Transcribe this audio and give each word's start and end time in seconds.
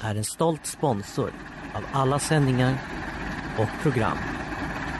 är 0.00 0.14
en 0.14 0.24
stolt 0.24 0.66
sponsor 0.66 1.32
av 1.74 1.84
alla 1.92 2.18
sändningar 2.18 2.78
och 3.58 3.68
program 3.82 4.18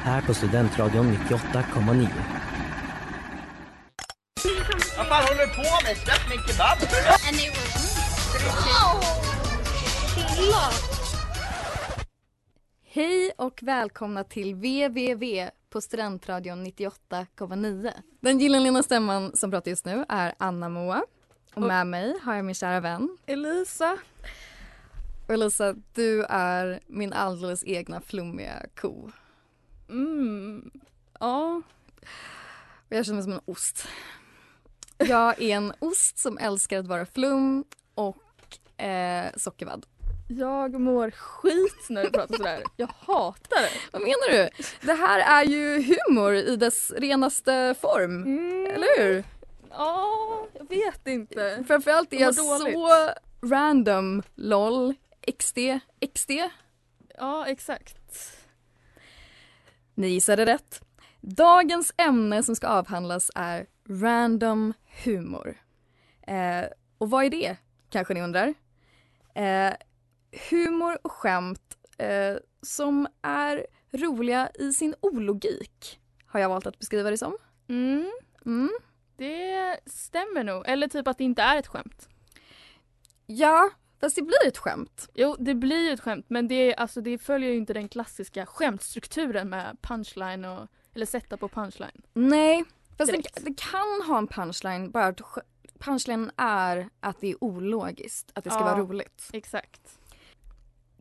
här 0.03 0.23
på 0.23 0.35
Studentradion 0.35 1.13
98,9. 1.13 2.09
Vad 4.97 5.07
fan 5.07 5.23
håller 5.25 5.47
du 5.47 5.55
på 5.55 5.63
med? 5.85 5.97
Släpp 5.97 6.29
min 6.31 6.39
kebab! 6.47 6.79
Hej 12.93 13.33
och 13.37 13.59
välkomna 13.63 14.25
till 14.25 14.55
VVV 14.55 15.49
på 15.71 15.81
Studentradion 15.81 16.67
98,9. 16.67 17.93
Den 18.21 18.39
gyllene 18.39 18.83
stämman 18.83 19.37
som 19.37 19.51
pratar 19.51 19.71
just 19.71 19.85
nu 19.85 20.05
är 20.09 20.35
Anna 20.39 20.69
Moa. 20.69 21.03
Och 21.55 21.63
med 21.63 21.87
mig 21.87 22.15
har 22.23 22.35
jag 22.35 22.45
min 22.45 22.55
kära 22.55 22.81
vän 22.81 23.19
Elisa. 23.27 23.99
Och 25.31 25.35
Elisa, 25.35 25.75
du 25.95 26.25
är 26.29 26.81
min 26.87 27.13
alldeles 27.13 27.65
egna 27.65 28.01
flummiga 28.01 28.63
ko. 28.81 29.11
Mm. 29.89 30.71
Ja. 31.21 31.63
Och 32.89 32.97
jag 32.97 33.07
känner 33.07 33.17
mig 33.17 33.25
som 33.25 33.33
en 33.33 33.41
ost. 33.45 33.89
Jag 34.99 35.43
är 35.43 35.57
en 35.57 35.73
ost 35.79 36.19
som 36.19 36.39
älskar 36.39 36.79
att 36.79 36.87
vara 36.87 37.07
flum 37.07 37.65
och 37.95 38.83
eh, 38.85 39.27
sockervadd. 39.37 39.87
Jag 40.29 40.81
mår 40.81 41.11
skit 41.11 41.87
när 41.89 42.03
du 42.05 42.11
pratar 42.11 42.37
sådär. 42.37 42.63
Jag 42.77 42.91
hatar 42.99 43.63
det. 43.63 43.71
Vad 43.93 44.03
menar 44.03 44.33
du? 44.33 44.49
Det 44.87 44.95
här 44.95 45.43
är 45.43 45.45
ju 45.45 45.83
humor 45.83 46.35
i 46.35 46.57
dess 46.57 46.91
renaste 46.91 47.75
form. 47.81 48.23
Mm. 48.23 48.67
Eller 48.67 48.99
hur? 48.99 49.25
Ja, 49.71 50.47
jag 50.53 50.69
vet 50.69 51.07
inte. 51.07 51.65
Framförallt 51.67 52.13
är 52.13 52.21
Jag 52.21 52.37
dåligt. 52.37 52.75
så 52.75 53.09
random, 53.43 54.23
LOL, 54.35 54.95
XD, 55.39 55.59
XD. 56.15 56.31
Ja, 57.19 57.47
exakt. 57.47 57.97
Ni 59.95 60.09
gissade 60.09 60.47
rätt. 60.47 60.83
Dagens 61.21 61.93
ämne 61.97 62.43
som 62.43 62.57
ska 62.57 62.67
avhandlas 62.67 63.31
är 63.35 63.67
random 63.89 64.73
humor. 65.05 65.57
Eh, 66.27 66.65
och 66.99 67.11
vad 67.11 67.25
är 67.25 67.31
det, 67.31 67.57
kanske 67.91 68.15
ni 68.15 68.23
undrar? 68.23 68.55
Eh, 69.35 69.73
humor 70.51 70.99
och 71.03 71.13
skämt 71.13 71.79
eh, 71.99 72.37
som 72.63 73.09
är 73.23 73.67
roliga 73.93 74.51
i 74.55 74.73
sin 74.73 74.95
ologik, 75.01 76.01
har 76.27 76.41
jag 76.41 76.49
valt 76.49 76.67
att 76.67 76.79
beskriva 76.79 77.11
det 77.11 77.19
som. 77.19 77.37
Mm. 77.69 78.11
Mm. 78.47 78.71
Det 79.17 79.81
stämmer 79.87 80.45
nog. 80.45 80.69
Eller 80.69 80.89
typ 80.89 81.09
att 81.09 81.19
det 81.19 81.25
inte 81.25 81.43
är 81.43 81.57
ett 81.57 81.67
skämt. 81.67 82.09
Ja, 83.27 83.71
fast 84.01 84.17
det 84.17 84.23
blir 84.23 84.47
ett 84.47 84.59
skämt. 84.59 85.09
Jo, 85.15 85.37
det 85.39 85.55
blir 85.55 85.87
ju 85.87 85.93
ett 85.93 86.01
skämt 86.01 86.27
men 86.29 86.49
det, 86.49 86.75
alltså, 86.77 87.01
det 87.01 87.19
följer 87.19 87.51
ju 87.51 87.57
inte 87.57 87.73
den 87.73 87.89
klassiska 87.89 88.47
skämtstrukturen 88.47 89.49
med 89.49 89.77
punchline 89.83 90.45
och, 90.45 90.67
eller 90.95 91.07
sätta 91.07 91.37
på 91.37 91.49
punchline. 91.49 92.03
Nej, 92.13 92.65
fast 92.99 93.13
det, 93.13 93.23
det 93.45 93.59
kan 93.59 94.03
ha 94.07 94.19
en 94.19 94.27
punchline, 94.27 94.91
bara 94.91 95.07
att 95.07 95.21
punchlinen 95.79 96.31
är 96.37 96.89
att 97.01 97.21
det 97.21 97.31
är 97.31 97.45
ologiskt, 97.45 98.31
att 98.35 98.45
det 98.45 98.51
ska 98.51 98.61
Ja. 98.61 98.65
vara 98.65 98.79
roligt. 98.79 99.31
Exakt. 99.33 99.99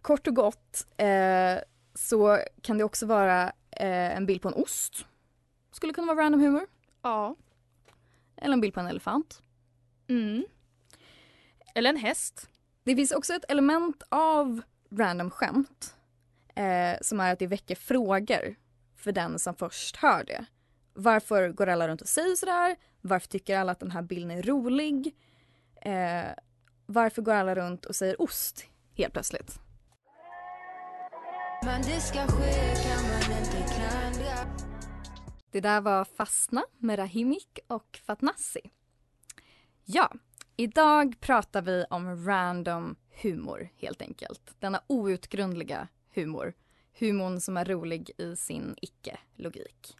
Kort 0.01 0.27
och 0.27 0.35
gott 0.35 0.87
eh, 0.97 1.57
så 1.93 2.39
kan 2.61 2.77
det 2.77 2.83
också 2.83 3.05
vara 3.05 3.43
eh, 3.71 4.15
en 4.17 4.25
bild 4.25 4.41
på 4.41 4.47
en 4.47 4.53
ost. 4.53 5.05
Skulle 5.71 5.93
kunna 5.93 6.13
vara 6.13 6.25
random 6.25 6.41
humor. 6.41 6.67
Ja. 7.01 7.35
Eller 8.37 8.53
en 8.53 8.61
bild 8.61 8.73
på 8.73 8.79
en 8.79 8.87
elefant. 8.87 9.41
Mm. 10.07 10.45
Eller 11.75 11.89
en 11.89 11.97
häst. 11.97 12.49
Det 12.89 12.95
finns 12.95 13.11
också 13.11 13.33
ett 13.33 13.51
element 13.51 14.03
av 14.09 14.61
random 14.91 15.29
skämt 15.31 15.95
eh, 16.55 16.97
som 17.01 17.19
är 17.19 17.33
att 17.33 17.39
det 17.39 17.47
väcker 17.47 17.75
frågor 17.75 18.55
för 18.95 19.11
den 19.11 19.39
som 19.39 19.55
först 19.55 19.95
hör 19.95 20.23
det. 20.23 20.45
Varför 20.93 21.49
går 21.49 21.67
alla 21.67 21.87
runt 21.87 22.01
och 22.01 22.07
säger 22.07 22.35
sådär? 22.35 22.75
Varför 23.01 23.27
tycker 23.27 23.57
alla 23.57 23.71
att 23.71 23.79
den 23.79 23.91
här 23.91 24.01
bilden 24.01 24.31
är 24.31 24.41
rolig? 24.41 25.15
Eh, 25.81 26.25
varför 26.85 27.21
går 27.21 27.33
alla 27.33 27.55
runt 27.55 27.85
och 27.85 27.95
säger 27.95 28.21
ost 28.21 28.65
helt 28.93 29.13
plötsligt? 29.13 29.59
Det 35.51 35.61
där 35.61 35.81
var 35.81 36.05
Fastna 36.05 36.63
med 36.77 36.99
Rahimik 36.99 37.59
och 37.67 37.99
Fatnassi. 38.05 38.71
Ja, 39.85 40.11
idag 40.59 41.15
pratar 41.19 41.61
vi 41.61 41.85
om 41.89 42.25
random 42.25 42.95
humor 43.21 43.69
helt 43.77 44.01
enkelt. 44.01 44.55
Denna 44.59 44.81
outgrundliga 44.87 45.87
humor. 46.13 46.53
Humorn 46.99 47.41
som 47.41 47.57
är 47.57 47.65
rolig 47.65 48.11
i 48.17 48.35
sin 48.35 48.75
icke-logik. 48.81 49.97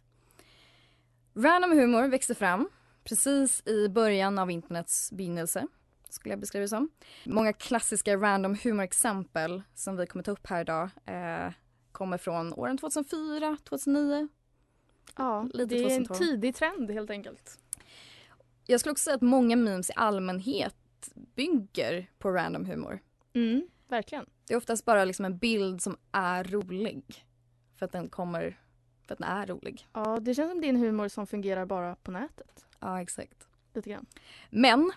Random 1.34 1.70
humor 1.72 2.08
växte 2.08 2.34
fram 2.34 2.68
precis 3.04 3.66
i 3.66 3.88
början 3.88 4.38
av 4.38 4.50
internets 4.50 5.12
begynnelse, 5.12 5.66
skulle 6.10 6.32
jag 6.32 6.40
beskriva 6.40 6.62
det 6.62 6.68
som. 6.68 6.90
Många 7.24 7.52
klassiska 7.52 8.16
random 8.16 8.54
humor-exempel 8.62 9.62
som 9.74 9.96
vi 9.96 10.06
kommer 10.06 10.22
ta 10.22 10.30
upp 10.30 10.46
här 10.46 10.60
idag 10.60 10.88
eh, 11.06 11.52
kommer 11.92 12.18
från 12.18 12.52
åren 12.52 12.78
2004, 12.78 13.56
2009, 13.64 14.28
Ja, 15.16 15.48
Lite 15.52 15.74
det 15.74 15.80
är 15.80 15.96
en 15.96 16.04
2012. 16.06 16.18
tidig 16.18 16.54
trend 16.54 16.90
helt 16.90 17.10
enkelt. 17.10 17.59
Jag 18.70 18.80
skulle 18.80 18.92
också 18.92 19.02
säga 19.02 19.16
att 19.16 19.22
många 19.22 19.56
memes 19.56 19.90
i 19.90 19.92
allmänhet 19.96 20.76
bygger 21.14 22.10
på 22.18 22.30
random 22.30 22.64
humor. 22.64 23.00
Mm, 23.32 23.62
verkligen. 23.88 24.26
Det 24.46 24.54
är 24.54 24.58
oftast 24.58 24.84
bara 24.84 25.04
liksom 25.04 25.24
en 25.24 25.38
bild 25.38 25.82
som 25.82 25.96
är 26.12 26.44
rolig. 26.44 27.26
För 27.78 27.86
att 27.86 27.92
den 27.92 28.08
kommer, 28.08 28.60
för 29.06 29.14
att 29.14 29.18
den 29.18 29.28
är 29.28 29.46
rolig. 29.46 29.88
Ja, 29.92 30.18
det 30.20 30.34
känns 30.34 30.50
som 30.50 30.60
din 30.60 30.76
humor 30.76 31.08
som 31.08 31.26
fungerar 31.26 31.66
bara 31.66 31.94
på 31.94 32.10
nätet. 32.10 32.66
Ja, 32.80 33.02
exakt. 33.02 33.48
Lite 33.74 33.90
grann. 33.90 34.06
Men 34.50 34.92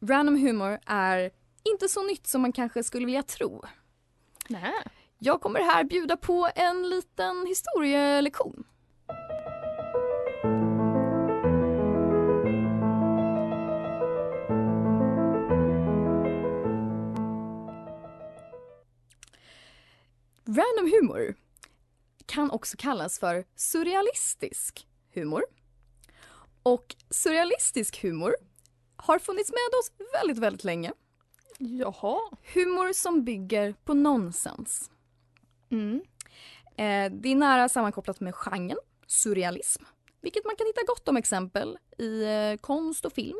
random 0.00 0.36
humor 0.36 0.78
är 0.86 1.30
inte 1.62 1.88
så 1.88 2.06
nytt 2.06 2.26
som 2.26 2.42
man 2.42 2.52
kanske 2.52 2.84
skulle 2.84 3.06
vilja 3.06 3.22
tro. 3.22 3.62
Nej. 4.48 4.74
Jag 5.18 5.40
kommer 5.40 5.60
här 5.60 5.84
bjuda 5.84 6.16
på 6.16 6.50
en 6.54 6.88
liten 6.88 7.46
historielektion. 7.46 8.64
Random 20.46 20.92
humor 20.92 21.34
kan 22.26 22.50
också 22.50 22.76
kallas 22.76 23.18
för 23.18 23.44
surrealistisk 23.56 24.86
humor. 25.14 25.44
Och 26.62 26.96
surrealistisk 27.10 28.02
humor 28.02 28.36
har 28.96 29.18
funnits 29.18 29.50
med 29.50 29.78
oss 29.80 30.08
väldigt, 30.12 30.38
väldigt 30.38 30.64
länge. 30.64 30.92
Jaha. 31.58 32.20
Humor 32.54 32.92
som 32.92 33.24
bygger 33.24 33.74
på 33.84 33.94
nonsens. 33.94 34.90
Mm. 35.70 36.02
Eh, 36.76 37.12
det 37.20 37.28
är 37.28 37.34
nära 37.34 37.68
sammankopplat 37.68 38.20
med 38.20 38.34
genren 38.34 38.78
surrealism, 39.06 39.84
vilket 40.20 40.44
man 40.44 40.56
kan 40.56 40.66
hitta 40.66 40.82
gott 40.86 41.08
om 41.08 41.16
exempel 41.16 41.78
i 41.98 42.24
eh, 42.24 42.56
konst 42.60 43.04
och 43.04 43.12
film. 43.12 43.38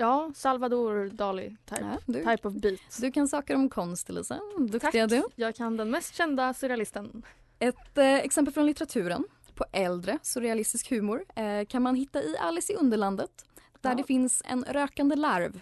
Ja, 0.00 0.32
Salvador 0.34 1.08
Dali 1.08 1.56
type. 1.66 1.80
Ja, 1.80 1.98
du, 2.06 2.24
Type 2.24 2.48
of 2.48 2.54
beat. 2.54 2.80
du 3.00 3.12
kan 3.12 3.28
saker 3.28 3.54
om 3.54 3.68
konst, 3.70 4.10
Elisa. 4.10 4.40
Duktiga 4.58 5.08
Tack. 5.08 5.10
du. 5.10 5.22
Jag 5.36 5.54
kan 5.54 5.76
den 5.76 5.90
mest 5.90 6.14
kända 6.14 6.54
surrealisten. 6.54 7.22
Ett 7.58 7.98
eh, 7.98 8.14
exempel 8.16 8.54
från 8.54 8.66
litteraturen. 8.66 9.24
på 9.54 9.64
äldre 9.72 10.18
surrealistisk 10.22 10.90
humor 10.90 11.24
eh, 11.36 11.64
kan 11.66 11.82
man 11.82 11.94
hitta 11.94 12.22
i 12.22 12.36
Alice 12.38 12.72
i 12.72 12.76
Underlandet 12.76 13.46
där 13.80 13.90
Ja. 13.90 13.96
det 13.96 14.04
finns 14.04 14.42
en 14.44 14.64
rökande 14.64 15.16
larv. 15.16 15.60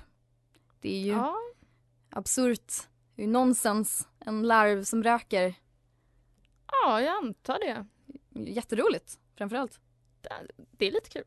Det 0.80 0.88
är 0.96 1.00
ju 1.00 1.12
Ja, 1.12 1.36
absurt, 2.10 2.72
det 3.14 3.22
är 3.22 3.26
ju 3.26 3.32
nonsens, 3.32 4.08
en 4.20 4.42
larv 4.42 4.84
som 4.84 5.02
röker. 5.02 5.54
ja, 6.72 7.00
jag 7.02 7.16
antar 7.24 7.58
det. 7.58 7.86
Jätteroligt 8.50 9.18
framförallt. 9.36 9.80
Det 10.70 10.86
är 10.86 10.90
lite 10.92 11.08
kul. 11.10 11.24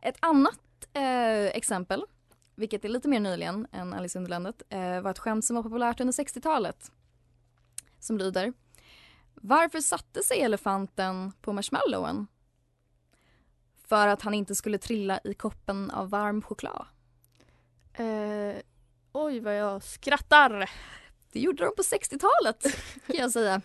Ett 0.00 0.16
annat 0.20 0.60
eh, 0.92 1.46
exempel, 1.46 2.04
vilket 2.54 2.84
är 2.84 2.88
lite 2.88 3.08
mer 3.08 3.20
nyligen 3.20 3.66
än 3.72 3.94
Alice 3.94 4.18
i 4.18 4.20
Underlandet, 4.20 4.62
eh, 4.68 5.00
var 5.00 5.10
ett 5.10 5.18
skämt 5.18 5.44
som 5.44 5.56
var 5.56 5.62
populärt 5.62 6.00
under 6.00 6.12
60-talet. 6.12 6.90
Som 8.00 8.18
lyder 8.18 8.52
Varför 9.34 9.80
satte 9.80 10.22
sig 10.22 10.40
elefanten 10.40 11.32
på 11.40 11.52
marshmallowen? 11.52 12.26
För 13.88 14.08
att 14.08 14.22
han 14.22 14.34
inte 14.34 14.54
skulle 14.54 14.78
trilla 14.78 15.20
i 15.24 15.34
koppen 15.34 15.90
av 15.90 16.10
varm 16.10 16.42
choklad. 16.42 16.86
Eh, 17.92 18.56
oj, 19.12 19.40
vad 19.40 19.56
jag 19.56 19.82
skrattar. 19.82 20.70
Det 21.32 21.40
gjorde 21.40 21.64
de 21.64 21.74
på 21.76 21.82
60-talet 21.82 22.62
kan 23.06 23.16
jag 23.16 23.30
säga. 23.30 23.60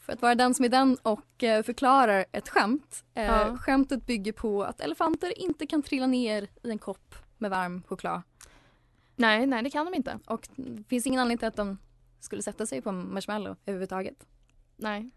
För 0.00 0.12
att 0.12 0.22
vara 0.22 0.34
den 0.34 0.54
som 0.54 0.64
är 0.64 0.68
den 0.68 0.96
och 1.02 1.42
eh, 1.42 1.62
förklarar 1.62 2.24
ett 2.32 2.48
skämt. 2.48 3.04
Eh, 3.14 3.24
Ja. 3.24 3.56
Skämtet 3.58 4.06
bygger 4.06 4.32
på 4.32 4.64
att 4.64 4.80
elefanter 4.80 5.38
inte 5.38 5.66
kan 5.66 5.82
trilla 5.82 6.06
ner 6.06 6.48
i 6.62 6.70
en 6.70 6.78
kopp 6.78 7.14
med 7.38 7.50
varm 7.50 7.82
choklad. 7.82 8.22
Nej, 9.16 9.46
nej, 9.46 9.62
det 9.62 9.70
kan 9.70 9.86
de 9.86 9.94
inte. 9.94 10.18
Och 10.26 10.48
det 10.56 10.84
finns 10.88 11.06
ingen 11.06 11.20
anledning 11.20 11.38
till 11.38 11.48
att 11.48 11.56
de 11.56 11.78
skulle 12.20 12.42
sätta 12.42 12.66
sig 12.66 12.82
på 12.82 12.90
en 12.90 13.14
marshmallow 13.14 13.56
överhuvudtaget. 13.66 14.26
Nej. 14.76 15.10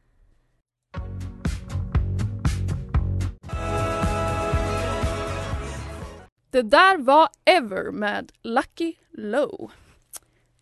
Det 6.52 6.62
där 6.62 6.98
var 6.98 7.30
Ever 7.46 7.92
med 7.92 8.32
Lucky 8.42 8.94
Low. 9.12 9.72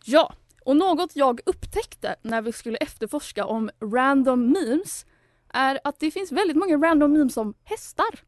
Ja, 0.04 0.34
och 0.64 0.76
något 0.76 1.16
jag 1.16 1.40
upptäckte 1.46 2.16
när 2.22 2.42
vi 2.42 2.52
skulle 2.52 2.76
efterforska 2.76 3.44
om 3.44 3.70
random 3.80 4.52
memes 4.52 5.06
är 5.48 5.80
att 5.84 6.00
det 6.00 6.10
finns 6.10 6.32
väldigt 6.32 6.56
många 6.56 6.76
random 6.76 7.12
memes 7.12 7.36
om 7.36 7.54
hästar. 7.64 8.20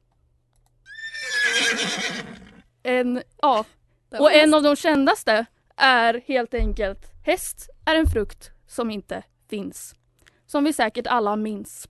En, 2.83 3.23
ja, 3.43 3.65
och 4.19 4.33
en 4.33 4.55
av 4.55 4.63
de 4.63 4.77
kändaste 4.77 5.47
är 5.77 6.23
helt 6.27 6.55
enkelt 6.55 7.11
häst 7.25 7.71
är 7.87 7.95
en 7.97 8.07
frukt 8.07 8.51
som 8.67 8.91
inte 8.91 9.23
finns. 9.49 9.95
Som 10.47 10.65
vi 10.65 10.73
säkert 10.73 11.07
alla 11.07 11.37
minns. 11.37 11.89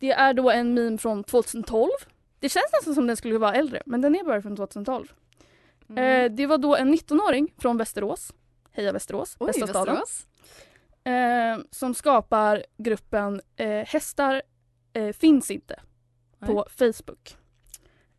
Det 0.00 0.12
är 0.12 0.34
då 0.34 0.50
en 0.50 0.74
meme 0.74 0.98
från 0.98 1.24
2012. 1.24 1.90
Det 2.38 2.48
känns 2.48 2.72
nästan 2.72 2.94
som 2.94 3.06
den 3.06 3.16
skulle 3.16 3.38
vara 3.38 3.54
äldre 3.54 3.82
men 3.86 4.00
den 4.00 4.16
är 4.16 4.24
bara 4.24 4.42
från 4.42 4.56
2012. 4.56 5.06
Mm. 5.88 6.24
Eh, 6.24 6.36
det 6.36 6.46
var 6.46 6.58
då 6.58 6.76
en 6.76 6.94
19-åring 6.94 7.54
från 7.58 7.76
Västerås, 7.76 8.32
Heja 8.72 8.92
Västerås, 8.92 9.36
Oj, 9.40 9.46
bästa 9.46 9.66
staden, 9.66 9.94
Västerås. 9.94 10.26
eh, 11.04 11.58
som 11.70 11.94
skapar 11.94 12.64
gruppen 12.76 13.40
eh, 13.56 13.86
Hästar 13.86 14.42
eh, 14.92 15.12
finns 15.12 15.50
inte 15.50 15.80
på 16.40 16.66
Facebook. 16.70 17.36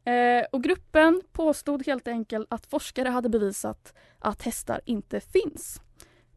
Eh, 0.06 0.46
och 0.52 0.64
gruppen 0.64 1.22
påstod 1.32 1.86
helt 1.86 2.08
enkelt 2.08 2.48
att 2.50 2.66
forskare 2.66 3.10
hade 3.10 3.30
bevisat 3.30 3.94
att 4.20 4.42
hästar 4.42 4.82
inte 4.86 5.20
finns. 5.20 5.82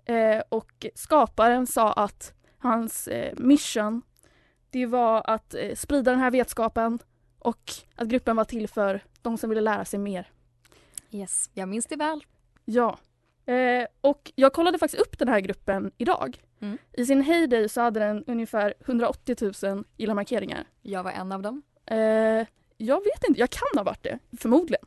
Eh, 0.05 0.43
och 0.49 0.87
skaparen 0.94 1.67
sa 1.67 1.93
att 1.93 2.35
hans 2.59 3.09
eh, 3.09 3.35
mission 3.37 4.03
det 4.70 4.87
var 4.87 5.23
att 5.31 5.55
sprida 5.75 6.11
den 6.11 6.20
här 6.20 6.31
vetskapen 6.31 6.99
och 7.38 7.73
att 7.94 8.09
gruppen 8.09 8.37
var 8.37 8.44
till 8.44 8.69
för 8.69 9.00
de 9.23 9.38
som 9.38 9.50
ville 9.50 9.61
lära 9.61 9.85
sig 9.85 9.99
mer. 9.99 10.31
Yes, 11.11 11.50
jag 11.55 11.69
minns 11.69 11.87
det 11.87 11.97
väl. 11.97 12.25
Ja. 12.65 12.99
Och 14.00 14.32
jag 14.35 14.53
kollade 14.53 14.79
faktiskt 14.79 15.03
upp 15.03 15.19
den 15.19 15.29
här 15.29 15.41
gruppen 15.41 15.91
idag. 15.99 16.43
Mm. 16.61 16.79
I 16.93 17.06
sin 17.06 17.23
heyday 17.23 17.69
så 17.69 17.81
hade 17.81 18.00
den 18.00 18.25
ungefär 18.26 18.75
180 18.81 19.37
000 19.62 19.85
gilla-markeringar. 19.97 20.65
Jag 20.82 21.03
var 21.03 21.11
en 21.11 21.32
av 21.32 21.43
dem. 21.43 21.62
Jag 22.81 23.05
vet 23.05 23.29
inte, 23.29 23.41
jag 23.41 23.51
kan 23.51 23.69
ha 23.77 23.83
varit 23.83 24.03
det, 24.03 24.19
förmodligen. 24.41 24.87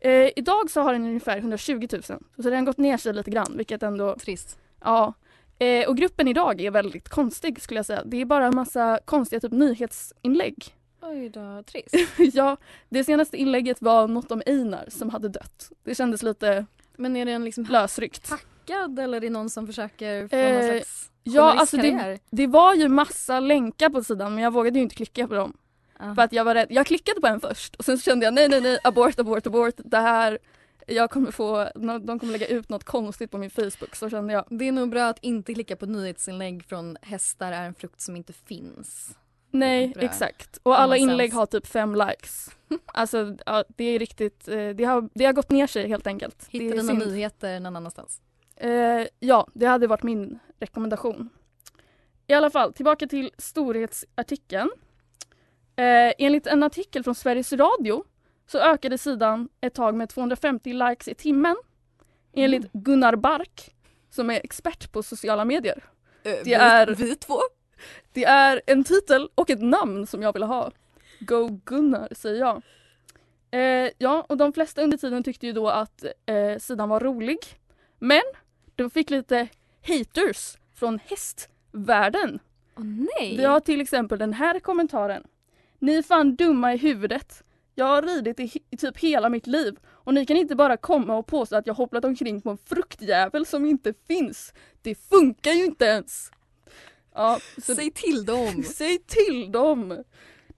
Eh, 0.00 0.30
idag 0.36 0.70
så 0.70 0.80
har 0.80 0.92
den 0.92 1.04
ungefär 1.06 1.38
120 1.38 1.88
000, 1.92 2.02
så 2.02 2.18
den 2.36 2.54
har 2.54 2.62
gått 2.62 2.78
ner 2.78 2.96
sig 2.96 3.12
lite 3.12 3.30
grann 3.30 3.52
vilket 3.56 3.82
ändå, 3.82 4.16
Trist. 4.16 4.58
ja. 4.84 5.12
Eh, 5.60 5.88
och 5.88 5.96
gruppen 5.96 6.28
idag 6.28 6.60
är 6.60 6.70
väldigt 6.70 7.08
konstig 7.08 7.62
skulle 7.62 7.78
jag 7.78 7.86
säga. 7.86 8.02
Det 8.04 8.20
är 8.20 8.24
bara 8.24 8.46
en 8.46 8.54
massa 8.54 9.00
konstiga 9.04 9.40
typ 9.40 9.52
nyhetsinlägg. 9.52 10.74
Oj 11.02 11.28
då, 11.28 11.62
trist. 11.62 11.94
ja, 12.34 12.56
det 12.88 13.04
senaste 13.04 13.36
inlägget 13.36 13.82
var 13.82 14.08
något 14.08 14.30
om 14.30 14.42
Einar 14.46 14.84
som 14.88 15.10
hade 15.10 15.28
dött. 15.28 15.70
Det 15.84 15.94
kändes 15.94 16.22
lite 16.22 16.66
Men 16.96 17.16
är 17.16 17.24
det 17.24 17.32
en 17.32 17.44
liksom 17.44 17.64
lösryckt. 17.64 18.30
hackad 18.30 18.98
eller 18.98 19.16
är 19.16 19.20
det 19.20 19.30
någon 19.30 19.50
som 19.50 19.66
försöker 19.66 20.28
få 20.28 20.36
Eh, 20.36 20.52
någon 20.52 20.62
slags 20.62 21.10
Ja, 21.22 21.52
alltså 21.52 21.76
det, 21.76 22.18
det 22.30 22.46
var 22.46 22.74
ju 22.74 22.88
massa 22.88 23.40
länkar 23.40 23.90
på 23.90 24.04
sidan 24.04 24.34
men 24.34 24.44
jag 24.44 24.50
vågade 24.50 24.78
ju 24.78 24.82
inte 24.82 24.94
klicka 24.94 25.28
på 25.28 25.34
dem. 25.34 25.56
Ah. 25.98 26.14
För 26.14 26.22
att 26.22 26.32
jag 26.32 26.44
var 26.44 26.54
rädd. 26.54 26.66
Jag 26.70 26.86
klickade 26.86 27.20
på 27.20 27.26
en 27.26 27.40
först 27.40 27.76
och 27.76 27.84
sen 27.84 27.98
så 27.98 28.02
kände 28.02 28.24
jag 28.24 28.34
nej 28.34 28.48
nej 28.48 28.60
nej 28.60 28.78
abort 28.84 29.18
abort 29.18 29.46
abort 29.46 29.74
det 29.76 29.98
här 29.98 30.38
jag 30.86 31.10
kommer 31.10 31.30
få, 31.30 31.68
de 32.00 32.18
kommer 32.18 32.32
lägga 32.32 32.46
ut 32.46 32.68
något 32.68 32.84
konstigt 32.84 33.30
på 33.30 33.38
min 33.38 33.50
Facebook 33.50 33.96
så 33.96 34.10
kände 34.10 34.32
jag. 34.32 34.44
Det 34.50 34.68
är 34.68 34.72
nog 34.72 34.90
bra 34.90 35.08
att 35.08 35.18
inte 35.22 35.54
klicka 35.54 35.76
på 35.76 35.86
nyhetsinlägg 35.86 36.64
från 36.64 36.96
hästar 37.02 37.52
är 37.52 37.66
en 37.66 37.74
frukt 37.74 38.00
som 38.00 38.16
inte 38.16 38.32
finns. 38.32 39.18
Nej 39.50 39.94
exakt 39.98 40.58
och 40.62 40.80
alla 40.80 40.96
inlägg 40.96 41.32
har 41.32 41.46
typ 41.46 41.66
fem 41.66 41.94
likes. 41.94 42.50
Alltså 42.86 43.36
ja, 43.46 43.64
det 43.68 43.84
är 43.84 43.98
riktigt, 43.98 44.48
eh, 44.48 44.68
det 44.68 44.84
har, 44.84 45.08
det 45.14 45.24
har 45.24 45.32
gått 45.32 45.50
ner 45.50 45.66
sig 45.66 45.88
helt 45.88 46.06
enkelt. 46.06 46.46
Hitta 46.48 46.76
dina 46.76 46.82
synd. 46.82 46.98
nyheter 46.98 47.60
någon 47.60 47.76
annanstans. 47.76 48.20
Eh, 48.56 49.06
ja, 49.18 49.48
det 49.54 49.66
hade 49.66 49.86
varit 49.86 50.02
min 50.02 50.38
rekommendation. 50.60 51.28
I 52.26 52.34
alla 52.34 52.50
fall, 52.50 52.72
tillbaka 52.72 53.06
till 53.06 53.30
storhetsartikeln. 53.38 54.70
Eh, 55.78 56.12
enligt 56.18 56.46
en 56.46 56.62
artikel 56.62 57.04
från 57.04 57.14
Sveriges 57.14 57.52
Radio 57.52 58.04
så 58.46 58.58
ökade 58.58 58.98
sidan 58.98 59.48
ett 59.60 59.74
tag 59.74 59.94
med 59.94 60.08
250 60.08 60.72
likes 60.72 61.08
i 61.08 61.14
timmen. 61.14 61.56
Enligt 62.32 62.72
Gunnar 62.72 63.16
Bark, 63.16 63.74
som 64.10 64.30
är 64.30 64.40
expert 64.44 64.92
på 64.92 65.02
sociala 65.02 65.44
medier. 65.44 65.84
Det 66.44 66.54
är- 66.54 66.86
vi 66.94 67.14
två. 67.16 67.38
Det 68.12 68.24
är 68.24 68.60
en 68.66 68.84
titel 68.84 69.28
och 69.34 69.50
ett 69.50 69.62
namn 69.62 70.06
som 70.06 70.22
jag 70.22 70.32
vill 70.32 70.42
ha. 70.42 70.70
Go 71.20 71.60
Gunnar, 71.64 72.08
säger 72.12 72.40
jag. 72.40 72.62
Eh, 73.50 73.90
ja, 73.98 74.26
och 74.28 74.36
de 74.36 74.52
flesta 74.52 74.82
under 74.82 74.96
tiden 74.96 75.22
tyckte 75.22 75.46
ju 75.46 75.52
då 75.52 75.68
att 75.68 76.04
eh, 76.26 76.58
sidan 76.58 76.88
var 76.88 77.00
rolig. 77.00 77.38
Men 77.98 78.22
de 78.74 78.90
fick 78.90 79.10
lite 79.10 79.48
haters 79.86 80.56
från 80.74 80.98
hästvärlden. 81.06 82.38
Åh 82.76 82.84
nej! 82.84 83.36
Vi 83.36 83.44
har 83.44 83.60
till 83.60 83.80
exempel 83.80 84.18
den 84.18 84.32
här 84.32 84.60
kommentaren. 84.60 85.22
Ni 85.78 85.94
är 85.94 86.02
fan 86.02 86.36
dumma 86.36 86.74
i 86.74 86.76
huvudet. 86.76 87.42
Jag 87.74 87.86
har 87.86 88.02
ridit 88.02 88.40
i, 88.40 88.62
i 88.70 88.76
typ 88.76 88.98
hela 88.98 89.28
mitt 89.28 89.46
liv 89.46 89.76
och 89.86 90.14
ni 90.14 90.26
kan 90.26 90.36
inte 90.36 90.56
bara 90.56 90.76
komma 90.76 91.16
och 91.16 91.26
påstå 91.26 91.56
att 91.56 91.66
jag 91.66 91.74
hopplat 91.74 92.04
omkring 92.04 92.40
på 92.40 92.50
en 92.50 92.58
fruktjävel 92.58 93.46
som 93.46 93.66
inte 93.66 93.94
finns. 94.06 94.52
Det 94.82 94.94
funkar 94.94 95.52
ju 95.52 95.64
inte 95.64 95.84
ens. 95.84 96.30
Ja, 97.14 97.38
så 97.56 97.74
Säg 97.74 97.90
till 97.90 98.24
dem! 98.24 98.62
Säg 98.74 98.98
till 98.98 99.52
dem! 99.52 100.04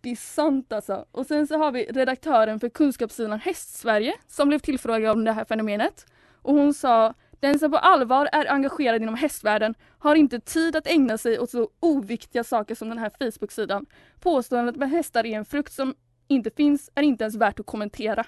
Det 0.01 0.11
är 0.11 0.17
sant 0.17 0.73
alltså. 0.73 1.05
Och 1.11 1.27
sen 1.27 1.47
så 1.47 1.59
har 1.59 1.73
vi 1.73 1.85
redaktören 1.85 2.61
för 2.61 2.69
kunskapssidan 2.69 3.41
Hästsverige 3.41 4.15
som 4.29 4.49
blev 4.49 4.59
tillfrågad 4.59 5.13
om 5.13 5.25
det 5.25 5.33
här 5.33 5.45
fenomenet. 5.45 6.07
Och 6.43 6.55
hon 6.55 6.75
sa 6.75 7.15
den 7.41 7.59
som 7.59 7.71
på 7.71 7.77
allvar 7.77 8.29
är 8.33 8.53
engagerad 8.53 9.03
inom 9.03 9.15
hästvärlden 9.15 9.75
har 9.99 10.15
inte 10.15 10.41
tid 10.41 10.77
att 10.77 10.87
ägna 10.87 11.19
sig 11.19 11.39
åt 11.39 11.51
så 11.51 11.71
oviktiga 11.81 12.45
saker 12.45 12.75
som 12.75 12.89
den 12.89 12.99
här 12.99 13.11
Facebook-sidan. 13.19 13.87
Påståendet 14.21 14.77
med 14.77 14.91
hästar 14.91 15.27
är 15.27 15.37
en 15.37 15.45
frukt 15.45 15.73
som 15.73 15.95
inte 16.29 16.51
finns 16.51 16.91
är 16.95 17.03
inte 17.03 17.25
ens 17.25 17.37
värt 17.37 17.61
att 17.61 17.67
kommentera. 17.67 18.27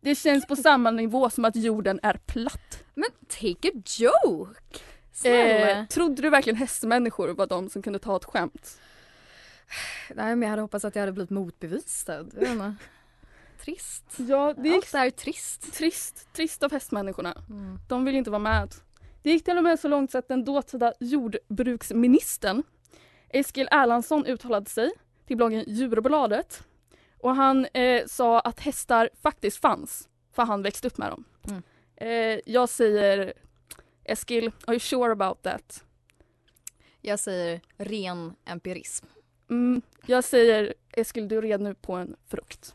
Det 0.00 0.14
känns 0.14 0.46
på 0.46 0.56
samma 0.56 0.90
nivå 0.90 1.30
som 1.30 1.44
att 1.44 1.56
jorden 1.56 2.00
är 2.02 2.20
platt. 2.26 2.84
Men 2.94 3.08
take 3.28 3.68
a 3.68 3.82
joke! 3.98 4.80
Snälla. 5.12 5.70
Eh, 5.70 5.86
trodde 5.86 6.22
du 6.22 6.30
verkligen 6.30 6.56
hästmänniskor 6.56 7.28
var 7.28 7.46
de 7.46 7.70
som 7.70 7.82
kunde 7.82 7.98
ta 7.98 8.16
ett 8.16 8.24
skämt? 8.24 8.80
Nej 10.14 10.36
men 10.36 10.42
jag 10.42 10.50
hade 10.50 10.62
hoppats 10.62 10.84
att 10.84 10.94
jag 10.94 11.02
hade 11.02 11.12
blivit 11.12 11.30
motbevisad. 11.30 12.34
Trist. 13.64 14.04
Ja, 14.16 14.54
det 14.56 14.68
är 14.68 14.74
Allt 14.74 14.94
är 14.94 15.10
trist. 15.10 15.72
trist, 15.72 16.32
trist 16.32 16.62
av 16.62 16.72
hästmänniskorna. 16.72 17.34
Mm. 17.50 17.78
De 17.88 18.04
vill 18.04 18.14
inte 18.14 18.30
vara 18.30 18.38
med. 18.38 18.74
Det 19.22 19.30
gick 19.30 19.44
till 19.44 19.56
och 19.56 19.62
med 19.62 19.80
så 19.80 19.88
långt 19.88 20.10
så 20.10 20.18
att 20.18 20.28
den 20.28 20.44
dåtida 20.44 20.92
jordbruksministern 21.00 22.62
Eskil 23.28 23.68
Erlandsson 23.70 24.26
uttalade 24.26 24.70
sig 24.70 24.90
till 25.26 25.36
bloggen 25.36 25.64
Djurbladet 25.66 26.62
och 27.18 27.36
han 27.36 27.66
eh, 27.66 28.06
sa 28.06 28.40
att 28.40 28.60
hästar 28.60 29.10
faktiskt 29.22 29.56
fanns 29.56 30.08
för 30.32 30.42
han 30.42 30.62
växte 30.62 30.86
upp 30.86 30.98
med 30.98 31.10
dem. 31.10 31.24
Mm. 31.48 31.62
Eh, 31.96 32.40
jag 32.46 32.68
säger 32.68 33.32
Eskil, 34.04 34.52
are 34.64 34.74
you 34.74 34.80
sure 34.80 35.12
about 35.12 35.42
that? 35.42 35.84
Jag 37.00 37.18
säger 37.18 37.60
ren 37.76 38.34
empirism. 38.44 39.06
Mm, 39.50 39.82
jag 40.06 40.24
säger 40.24 40.74
Eskil, 40.90 41.28
du 41.28 41.40
red 41.40 41.60
nu 41.60 41.74
på 41.74 41.92
en 41.92 42.16
frukt. 42.26 42.74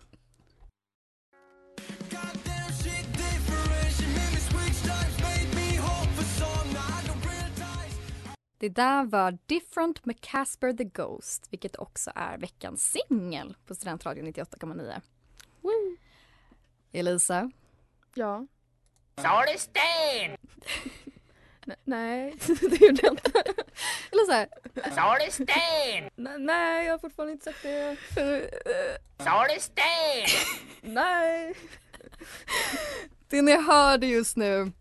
Det 8.60 8.70
där 8.70 9.04
var 9.04 9.38
Different 9.46 10.06
med 10.06 10.22
Casper 10.22 10.74
the 10.74 10.84
Ghost, 10.84 11.48
vilket 11.50 11.76
också 11.76 12.12
är 12.16 12.38
veckans 12.38 12.92
singel 13.10 13.56
på 13.66 13.76
Studentradion 13.76 14.26
98,9. 14.28 15.02
Elisa, 16.92 17.52
Ja. 18.14 18.48
Sa 19.22 19.46
du 19.46 19.58
sten? 19.58 20.38
Nej, 21.84 22.36
det 22.48 22.82
gjorde 22.82 23.00
jag 23.04 23.14
inte. 23.14 23.44
Elisa, 24.12 24.48
Sa 24.96 25.18
du 25.26 25.32
sten? 25.32 26.10
Nej, 26.46 26.86
jag 26.86 26.94
har 26.94 27.00
fortfarande 27.00 27.34
inte 27.34 27.46
sagt 27.46 27.64
det. 27.64 27.98
Sa 29.24 29.48
du 29.48 29.60
sten? 29.60 30.58
Nej. 30.94 31.56
det 33.30 33.42
ni 33.42 33.62
hörde 33.62 34.08
just 34.08 34.38
nu 34.38 34.72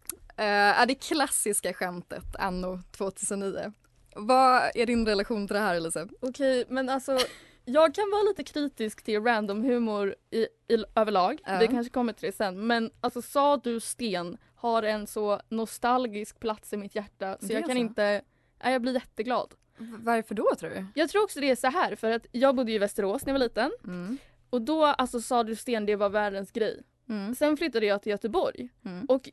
är 0.45 0.87
det 0.87 0.95
klassiska 0.95 1.73
skämtet 1.73 2.25
anno 2.39 2.81
2009. 2.91 3.73
Vad 4.17 4.63
är 4.75 4.87
din 4.87 5.07
relation 5.07 5.47
till 5.47 5.55
det 5.55 5.61
här 5.61 5.75
Elisa? 5.75 6.09
Okej, 6.21 6.65
men 6.69 6.89
alltså 6.89 7.19
jag 7.65 7.95
kan 7.95 8.11
vara 8.11 8.23
lite 8.23 8.45
kritisk 8.45 9.03
till 9.03 9.23
random 9.23 9.65
humor 9.65 10.15
i, 10.31 10.39
i, 10.75 10.85
överlag. 10.95 11.41
Ja. 11.47 11.59
Vi 11.59 11.67
kanske 11.67 11.91
kommer 11.93 12.13
till 12.13 12.27
det 12.27 12.37
sen. 12.37 12.67
Men 12.67 12.91
alltså 13.01 13.23
sa 13.23 13.57
du 13.57 13.81
sten 13.81 14.37
har 14.55 14.83
en 14.83 15.07
så 15.07 15.41
nostalgisk 15.49 16.41
plats 16.41 16.73
i 16.73 16.77
mitt 16.77 16.95
hjärta 16.95 17.37
så 17.41 17.47
Det 17.47 17.53
jag 17.55 17.63
kan 17.63 17.71
så? 17.71 17.77
inte 17.79 18.23
Nej, 18.65 18.73
jag 18.73 18.83
blir 18.83 18.95
jätteglad. 18.95 19.55
Varför 19.79 20.35
då 20.35 20.55
tror 20.61 20.71
du? 20.71 20.87
Jag 20.95 21.09
tror 21.11 21.23
också 21.25 21.41
det 21.41 21.51
är 21.51 21.57
så 21.57 21.67
här 21.67 21.95
för 21.97 22.11
att 22.11 22.27
jag 22.33 22.57
bodde 22.57 22.73
i 22.73 22.79
Västerås 22.79 23.27
när 23.27 23.33
jag 23.33 23.39
var 23.39 23.45
liten 23.47 23.71
Mm. 23.85 24.19
och 24.51 24.63
då 24.63 24.85
alltså 24.85 25.21
sa 25.21 25.43
du 25.43 25.57
sten 25.57 25.87
det 25.87 25.97
var 25.97 26.09
världens 26.09 26.51
grej. 26.53 26.83
Mm. 27.09 27.35
Sen 27.35 27.57
flyttade 27.57 27.87
jag 27.87 28.03
till 28.03 28.11
Göteborg 28.11 28.69
Mm. 28.85 29.07
och 29.07 29.31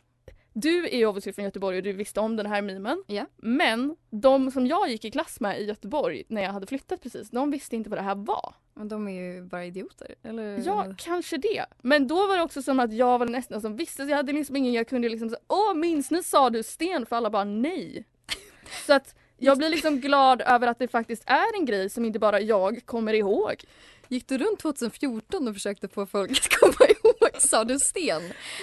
du 0.53 0.87
är 0.87 0.97
ju 0.97 1.05
obviously 1.05 1.33
från 1.33 1.45
Göteborg 1.45 1.77
och 1.77 1.83
du 1.83 1.93
visste 1.93 2.19
om 2.19 2.35
den 2.35 2.45
här 2.45 2.61
memen. 2.61 3.03
Ja. 3.07 3.25
Men 3.37 3.95
de 4.09 4.51
som 4.51 4.67
jag 4.67 4.89
gick 4.89 5.05
i 5.05 5.11
klass 5.11 5.39
med 5.39 5.61
i 5.61 5.65
Göteborg 5.65 6.23
när 6.27 6.41
jag 6.41 6.51
hade 6.51 6.67
flyttat 6.67 7.01
precis, 7.01 7.29
de 7.29 7.51
visste 7.51 7.75
inte 7.75 7.89
vad 7.89 7.99
det 7.99 8.03
här 8.03 8.15
var. 8.15 8.55
Men 8.73 8.87
de 8.87 9.07
är 9.07 9.21
ju 9.21 9.41
bara 9.41 9.65
idioter, 9.65 10.15
eller? 10.23 10.61
Ja, 10.65 10.93
kanske 10.97 11.37
det. 11.37 11.65
Men 11.81 12.07
då 12.07 12.27
var 12.27 12.37
det 12.37 12.43
också 12.43 12.61
som 12.61 12.79
att 12.79 12.93
jag 12.93 13.19
var 13.19 13.25
den 13.25 13.35
enda 13.35 13.61
som 13.61 13.75
visste. 13.75 14.03
Så 14.05 14.09
jag 14.09 14.17
hade 14.17 14.33
liksom 14.33 14.55
ingen 14.55 14.73
jag 14.73 14.87
kunde 14.87 15.09
liksom 15.09 15.29
säga 15.29 15.39
Åh 15.47 15.73
minns 15.73 16.11
ni 16.11 16.23
sa 16.23 16.49
du 16.49 16.63
sten? 16.63 17.05
För 17.05 17.15
alla 17.15 17.29
bara 17.29 17.43
nej. 17.43 18.05
så 18.85 18.93
att 18.93 19.15
jag 19.43 19.57
blir 19.57 19.69
liksom 19.69 19.99
glad 19.99 20.41
över 20.41 20.67
att 20.67 20.79
det 20.79 20.87
faktiskt 20.87 21.23
är 21.25 21.59
en 21.59 21.65
grej 21.65 21.89
som 21.89 22.05
inte 22.05 22.19
bara 22.19 22.41
jag 22.41 22.85
kommer 22.85 23.13
ihåg. 23.13 23.63
Gick 24.07 24.27
du 24.27 24.37
runt 24.37 24.59
2014 24.59 25.47
och 25.47 25.53
försökte 25.53 25.87
få 25.87 26.05
folk 26.05 26.31
att 26.31 26.49
komma 26.59 26.89
ihåg 26.89 27.41
Sa 27.41 27.63
du 27.63 27.79
sten? 27.79 28.21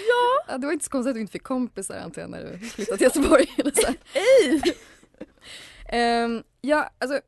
Ja! 0.08 0.56
Det 0.56 0.66
var 0.66 0.72
inte 0.72 0.84
så 0.84 0.90
konstigt 0.90 1.10
att 1.10 1.14
du 1.14 1.20
inte 1.20 1.32
fick 1.32 1.42
kompisar 1.42 1.98
antar 1.98 2.22
jag 2.22 2.30
när 2.30 2.42
du 2.42 2.58
flyttade 2.58 2.98
till 2.98 3.04
Göteborg. 3.04 3.46
Eller 3.58 3.72
så. 3.74 3.92
Ehm, 5.92 6.42
ja, 6.60 6.90
alltså 6.98 7.20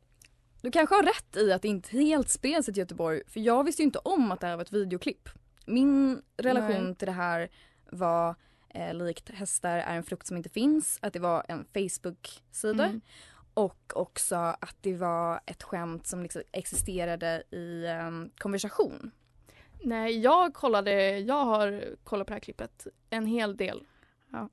du 0.62 0.71
kanske 0.71 0.94
har 0.94 1.02
rätt 1.02 1.37
i 1.37 1.52
att 1.52 1.62
det 1.62 1.68
inte 1.68 1.99
helt 1.99 2.30
spreds 2.30 2.66
till 2.66 2.76
Göteborg 2.76 3.23
för 3.28 3.40
jag 3.40 3.64
visste 3.64 3.82
ju 3.82 3.87
inte 3.87 3.99
om 3.99 4.32
att 4.32 4.40
det 4.40 4.47
här 4.47 4.56
var 4.56 4.62
ett 4.62 4.73
videoklipp. 4.73 5.28
Min 5.66 6.23
relation 6.37 6.85
Nej. 6.85 6.94
till 6.94 7.06
det 7.06 7.12
här 7.12 7.49
var 7.90 8.35
eh, 8.75 8.94
likt 8.94 9.30
hästar 9.30 9.78
är 9.78 9.97
en 9.97 10.04
frukt 10.04 10.26
som 10.26 10.37
inte 10.37 10.49
finns, 10.49 10.99
att 11.02 11.12
det 11.12 11.18
var 11.18 11.44
en 11.49 11.64
Facebook-sida 11.75 12.85
Mm. 12.85 13.00
Och 13.54 13.92
också 13.94 14.37
att 14.37 14.76
det 14.80 14.97
var 14.97 15.40
ett 15.47 15.62
skämt 15.62 16.06
som 16.06 16.23
liksom 16.23 16.42
existerade 16.52 17.42
i 17.50 17.87
ehm, 17.87 18.30
konversation. 18.38 19.11
Nej, 19.80 20.21
jag 20.21 20.54
kollade, 20.54 21.18
jag 21.18 21.44
har 21.44 21.85
kollat 22.04 22.26
på 22.26 22.30
det 22.30 22.35
här 22.35 22.40
klippet 22.40 22.87
en 23.11 23.26
hel 23.26 23.56
del. 23.56 23.87
Ja. 24.32 24.49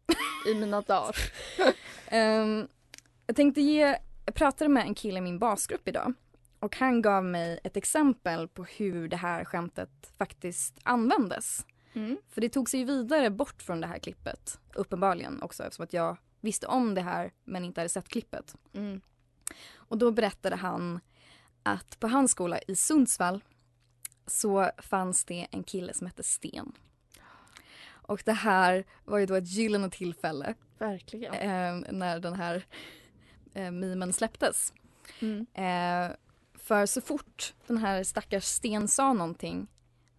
I 0.48 0.56
mina 0.56 0.82
dagar. 0.82 1.16
Ehm, 2.12 2.68
jag 3.28 3.36
tänkte 3.36 3.62
ge, 3.62 3.98
jag 4.26 4.36
pratade 4.36 4.70
med 4.70 4.84
en 4.84 4.96
kille 4.96 5.18
i 5.18 5.22
min 5.22 5.40
basgrupp 5.40 5.88
idag 5.88 6.14
och 6.60 6.76
han 6.76 7.02
gav 7.02 7.24
mig 7.24 7.60
ett 7.64 7.78
exempel 7.78 8.48
på 8.48 8.64
hur 8.64 9.08
det 9.08 9.18
här 9.18 9.46
skämtet 9.46 10.14
faktiskt 10.18 10.80
användes. 10.84 11.66
Mm. 11.94 12.18
För 12.30 12.42
det 12.42 12.50
tog 12.50 12.70
sig 12.70 12.84
vidare 12.84 13.30
bort 13.30 13.62
från 13.62 13.82
det 13.82 13.88
här 13.88 14.00
klippet, 14.00 14.60
uppenbarligen 14.76 15.42
också 15.42 15.64
eftersom 15.64 15.84
att 15.84 15.94
jag 15.94 16.18
visste 16.42 16.68
om 16.68 16.96
det 16.96 17.02
här 17.02 17.32
men 17.44 17.66
inte 17.66 17.82
hade 17.82 17.90
sett 17.90 18.10
klippet. 18.10 18.56
Mm. 18.74 19.02
Och 19.76 19.98
då 19.98 20.12
berättade 20.12 20.56
han 20.56 21.00
att 21.64 22.00
på 22.00 22.08
hans 22.08 22.32
skola 22.32 22.60
i 22.68 22.76
Sundsvall 22.76 23.44
så 24.28 24.72
fanns 24.78 25.26
det 25.26 25.48
en 25.52 25.64
kille 25.64 25.94
som 25.94 26.08
hette 26.08 26.24
Sten. 26.24 26.72
Och 27.90 28.22
det 28.26 28.34
här 28.34 28.86
var 29.06 29.18
ju 29.18 29.26
då 29.26 29.36
ett 29.36 29.48
gyllene 29.48 29.90
tillfälle 29.90 30.54
Verkligen. 30.78 31.34
eh, 31.34 31.92
när 31.92 32.20
den 32.20 32.34
här 32.34 32.66
eh, 33.54 33.72
memen 33.72 34.14
släpptes. 34.14 34.74
Mm. 35.20 35.46
Eh, 35.54 36.16
för 36.54 36.86
så 36.86 37.02
fort 37.02 37.54
den 37.68 37.78
här 37.78 38.04
stackars 38.04 38.44
Sten 38.44 38.88
sa 38.88 39.14
någonting 39.14 39.68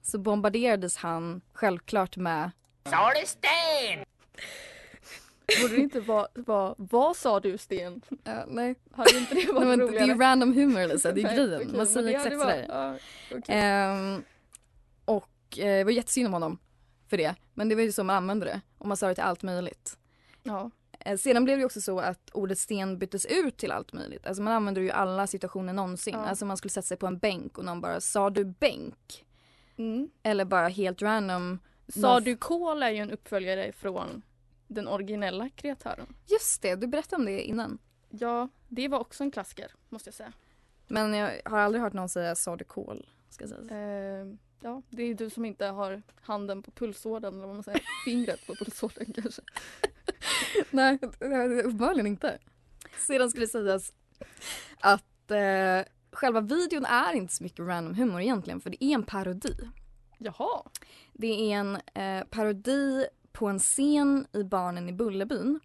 så 0.02 0.18
bombarderades 0.18 0.96
han 0.96 1.40
självklart 1.52 2.16
med 2.16 2.50
Sa 2.84 3.10
du 3.20 3.26
sten? 3.26 4.04
Borde 5.62 5.74
det 5.76 5.80
inte 5.80 6.00
vara, 6.00 6.26
vara 6.34 6.74
vad 6.78 7.16
sa 7.16 7.40
du 7.40 7.58
Sten? 7.58 8.02
eh, 8.24 8.32
nej, 8.48 8.74
Hade 8.92 9.18
inte 9.18 9.34
det 9.34 9.46
varit 9.52 9.58
nej 9.60 9.68
men 9.68 9.78
det 9.78 9.84
är 9.84 9.88
roligare? 9.88 10.06
ju 10.06 10.18
random 10.18 10.52
humor 10.54 10.86
Lisa, 10.88 11.12
det 11.12 11.20
är 11.22 11.34
grejen. 11.36 11.54
okej, 11.62 11.76
Man 11.76 11.86
säger 11.86 12.06
det 12.06 12.14
exakt 12.14 12.40
sådär. 12.40 12.66
ja, 12.68 12.96
okej. 13.36 13.54
Ehm, 13.58 14.22
och 15.04 15.58
eh, 15.58 15.64
det 15.78 15.84
var 15.84 15.90
jättesynd 15.92 16.26
om 16.26 16.32
honom 16.32 16.58
för 17.10 17.16
det. 17.16 17.34
Men 17.54 17.68
det 17.68 17.74
var 17.74 17.82
ju 17.82 17.92
så 17.92 18.04
man 18.04 18.16
använde 18.16 18.46
det. 18.46 18.60
Och 18.78 18.86
man 18.88 18.96
sa 18.96 19.08
det 19.08 19.14
till 19.14 19.24
allt 19.24 19.42
möjligt. 19.42 19.96
ja. 20.42 20.70
Eh, 21.04 21.16
sedan 21.16 21.44
blev 21.44 21.58
det 21.58 21.64
också 21.64 21.80
så 21.80 22.00
att 22.00 22.30
ordet 22.32 22.58
sten 22.58 22.98
byttes 22.98 23.26
ut 23.26 23.56
till 23.56 23.72
allt 23.72 23.92
möjligt. 23.92 24.26
Alltså 24.26 24.42
man 24.42 24.52
använder 24.52 24.82
ju 24.82 24.88
i 24.88 24.90
alla 24.90 25.26
situationer 25.26 25.72
någonsin. 25.72 26.14
Ja. 26.14 26.20
Alltså 26.26 26.44
man 26.46 26.56
skulle 26.56 26.70
sätta 26.70 26.86
sig 26.86 26.96
på 26.96 27.06
en 27.06 27.18
bänk 27.18 27.58
och 27.58 27.64
någon 27.64 27.80
bara 27.80 28.00
sa 28.00 28.30
du 28.30 28.44
bänk? 28.44 29.24
Mm. 29.78 30.10
Eller 30.22 30.44
bara 30.44 30.68
helt 30.68 31.02
random. 31.02 31.58
Sa 31.88 32.20
du 32.20 32.36
kol 32.36 32.82
är 32.82 32.90
ju 32.90 32.98
en 32.98 33.10
uppföljare 33.10 33.72
från 33.72 34.22
den 34.70 34.88
originella 34.88 35.50
kreatören. 35.50 36.06
Just 36.26 36.62
det, 36.62 36.74
du 36.74 36.86
berättade 36.86 37.20
om 37.20 37.26
det 37.26 37.42
innan. 37.42 37.78
Ja, 38.10 38.48
det 38.68 38.88
var 38.88 38.98
också 38.98 39.24
en 39.24 39.30
klassiker 39.30 39.72
måste 39.88 40.08
jag 40.08 40.14
säga. 40.14 40.32
Men 40.88 41.14
jag 41.14 41.40
har 41.44 41.58
aldrig 41.58 41.82
hört 41.82 41.92
någon 41.92 42.08
säga 42.08 42.34
sa 42.34 42.56
du 42.56 42.64
kol. 42.64 43.06
Ska 43.30 43.48
sägas. 43.48 43.70
Eh, 43.70 44.26
ja, 44.60 44.82
det 44.90 45.02
är 45.02 45.14
du 45.14 45.30
som 45.30 45.44
inte 45.44 45.66
har 45.66 46.02
handen 46.20 46.62
på 46.62 46.70
pulsådern 46.70 47.34
eller 47.34 47.46
vad 47.46 47.56
man 47.56 47.62
säger. 47.62 47.82
Fingret 48.04 48.46
på 48.46 48.54
pulsådern 48.54 49.12
kanske. 49.12 49.42
Nej, 50.70 50.98
uppenbarligen 51.02 52.06
inte. 52.06 52.38
Sedan 53.06 53.30
det 53.34 53.46
sägas 53.46 53.92
att 54.80 55.30
eh, 55.30 55.92
själva 56.12 56.40
videon 56.40 56.84
är 56.84 57.14
inte 57.14 57.34
så 57.34 57.42
mycket 57.42 57.66
random 57.66 57.94
humor 57.94 58.20
egentligen 58.20 58.60
för 58.60 58.70
det 58.70 58.84
är 58.84 58.94
en 58.94 59.02
parodi. 59.02 59.54
Jaha. 60.18 60.62
Det 61.12 61.52
är 61.52 61.56
en 61.56 61.76
eh, 61.94 62.24
parodi 62.24 63.06
på 63.32 63.46
en 63.46 63.58
scen 63.58 64.26
i 64.32 64.44
Barnen 64.44 64.88
i 64.88 64.92
Bullerbyn 64.92 65.60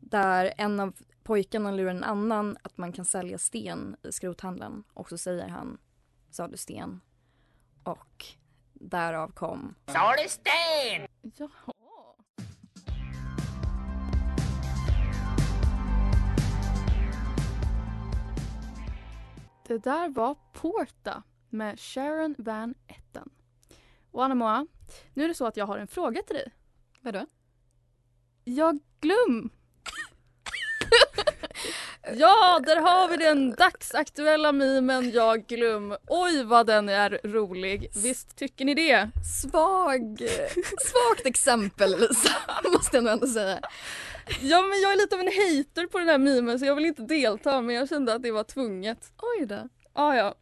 där 0.00 0.52
en 0.56 0.80
av 0.80 0.96
pojkarna 1.22 1.70
lurar 1.70 1.90
en 1.90 2.04
annan 2.04 2.56
att 2.62 2.78
man 2.78 2.92
kan 2.92 3.04
sälja 3.04 3.38
sten 3.38 3.96
i 4.02 4.12
skrothandeln 4.12 4.84
och 4.94 5.08
så 5.08 5.18
säger 5.18 5.48
han 5.48 5.78
sa 6.30 6.48
du 6.48 6.56
sten 6.56 7.00
och 7.82 8.24
därav 8.72 9.32
kom 9.32 9.74
Sa 9.86 10.12
du 10.22 10.28
sten? 10.28 11.08
Jaha. 11.36 11.74
Det 19.66 19.78
där 19.78 20.08
var 20.08 20.36
Porta 20.52 21.22
med 21.50 21.80
Sharon 21.80 22.34
Van 22.38 22.74
Etten. 22.86 23.30
Och 24.10 24.24
Anna 24.24 24.34
Moa, 24.34 24.66
nu 25.14 25.24
är 25.24 25.28
det 25.28 25.34
så 25.34 25.46
att 25.46 25.56
jag 25.56 25.66
har 25.66 25.78
en 25.78 25.88
fråga 25.88 26.22
till 26.22 26.36
dig. 26.36 26.52
Vadå? 27.00 27.26
Jag 28.44 28.78
glöm. 29.00 29.50
ja, 32.16 32.60
där 32.66 32.76
har 32.76 33.08
vi 33.08 33.16
den 33.16 33.50
dagsaktuella 33.50 34.52
memen 34.52 35.10
Jag 35.10 35.46
glöm. 35.46 35.96
Oj 36.06 36.44
vad 36.44 36.66
den 36.66 36.88
är 36.88 37.20
rolig. 37.24 37.90
Visst 38.02 38.36
tycker 38.36 38.64
ni 38.64 38.74
det? 38.74 39.10
Svag, 39.42 40.18
svagt 40.78 41.26
exempel 41.26 41.90
Lisa, 41.90 42.34
måste 42.72 42.96
jag 42.96 43.04
nog 43.04 43.12
ändå 43.12 43.26
säga. 43.26 43.60
Ja 44.40 44.62
men 44.62 44.80
jag 44.80 44.92
är 44.92 44.96
lite 44.96 45.14
av 45.14 45.20
en 45.20 45.26
hater 45.26 45.86
på 45.86 45.98
den 45.98 46.08
här 46.08 46.18
memen 46.18 46.58
så 46.58 46.66
jag 46.66 46.74
vill 46.74 46.86
inte 46.86 47.02
delta 47.02 47.60
men 47.60 47.74
jag 47.74 47.88
kände 47.88 48.14
att 48.14 48.22
det 48.22 48.30
var 48.30 48.44
tvunget. 48.44 49.12
Oj 49.22 49.46
då. 49.46 49.68
Ah, 49.92 50.14
ja. 50.14 50.34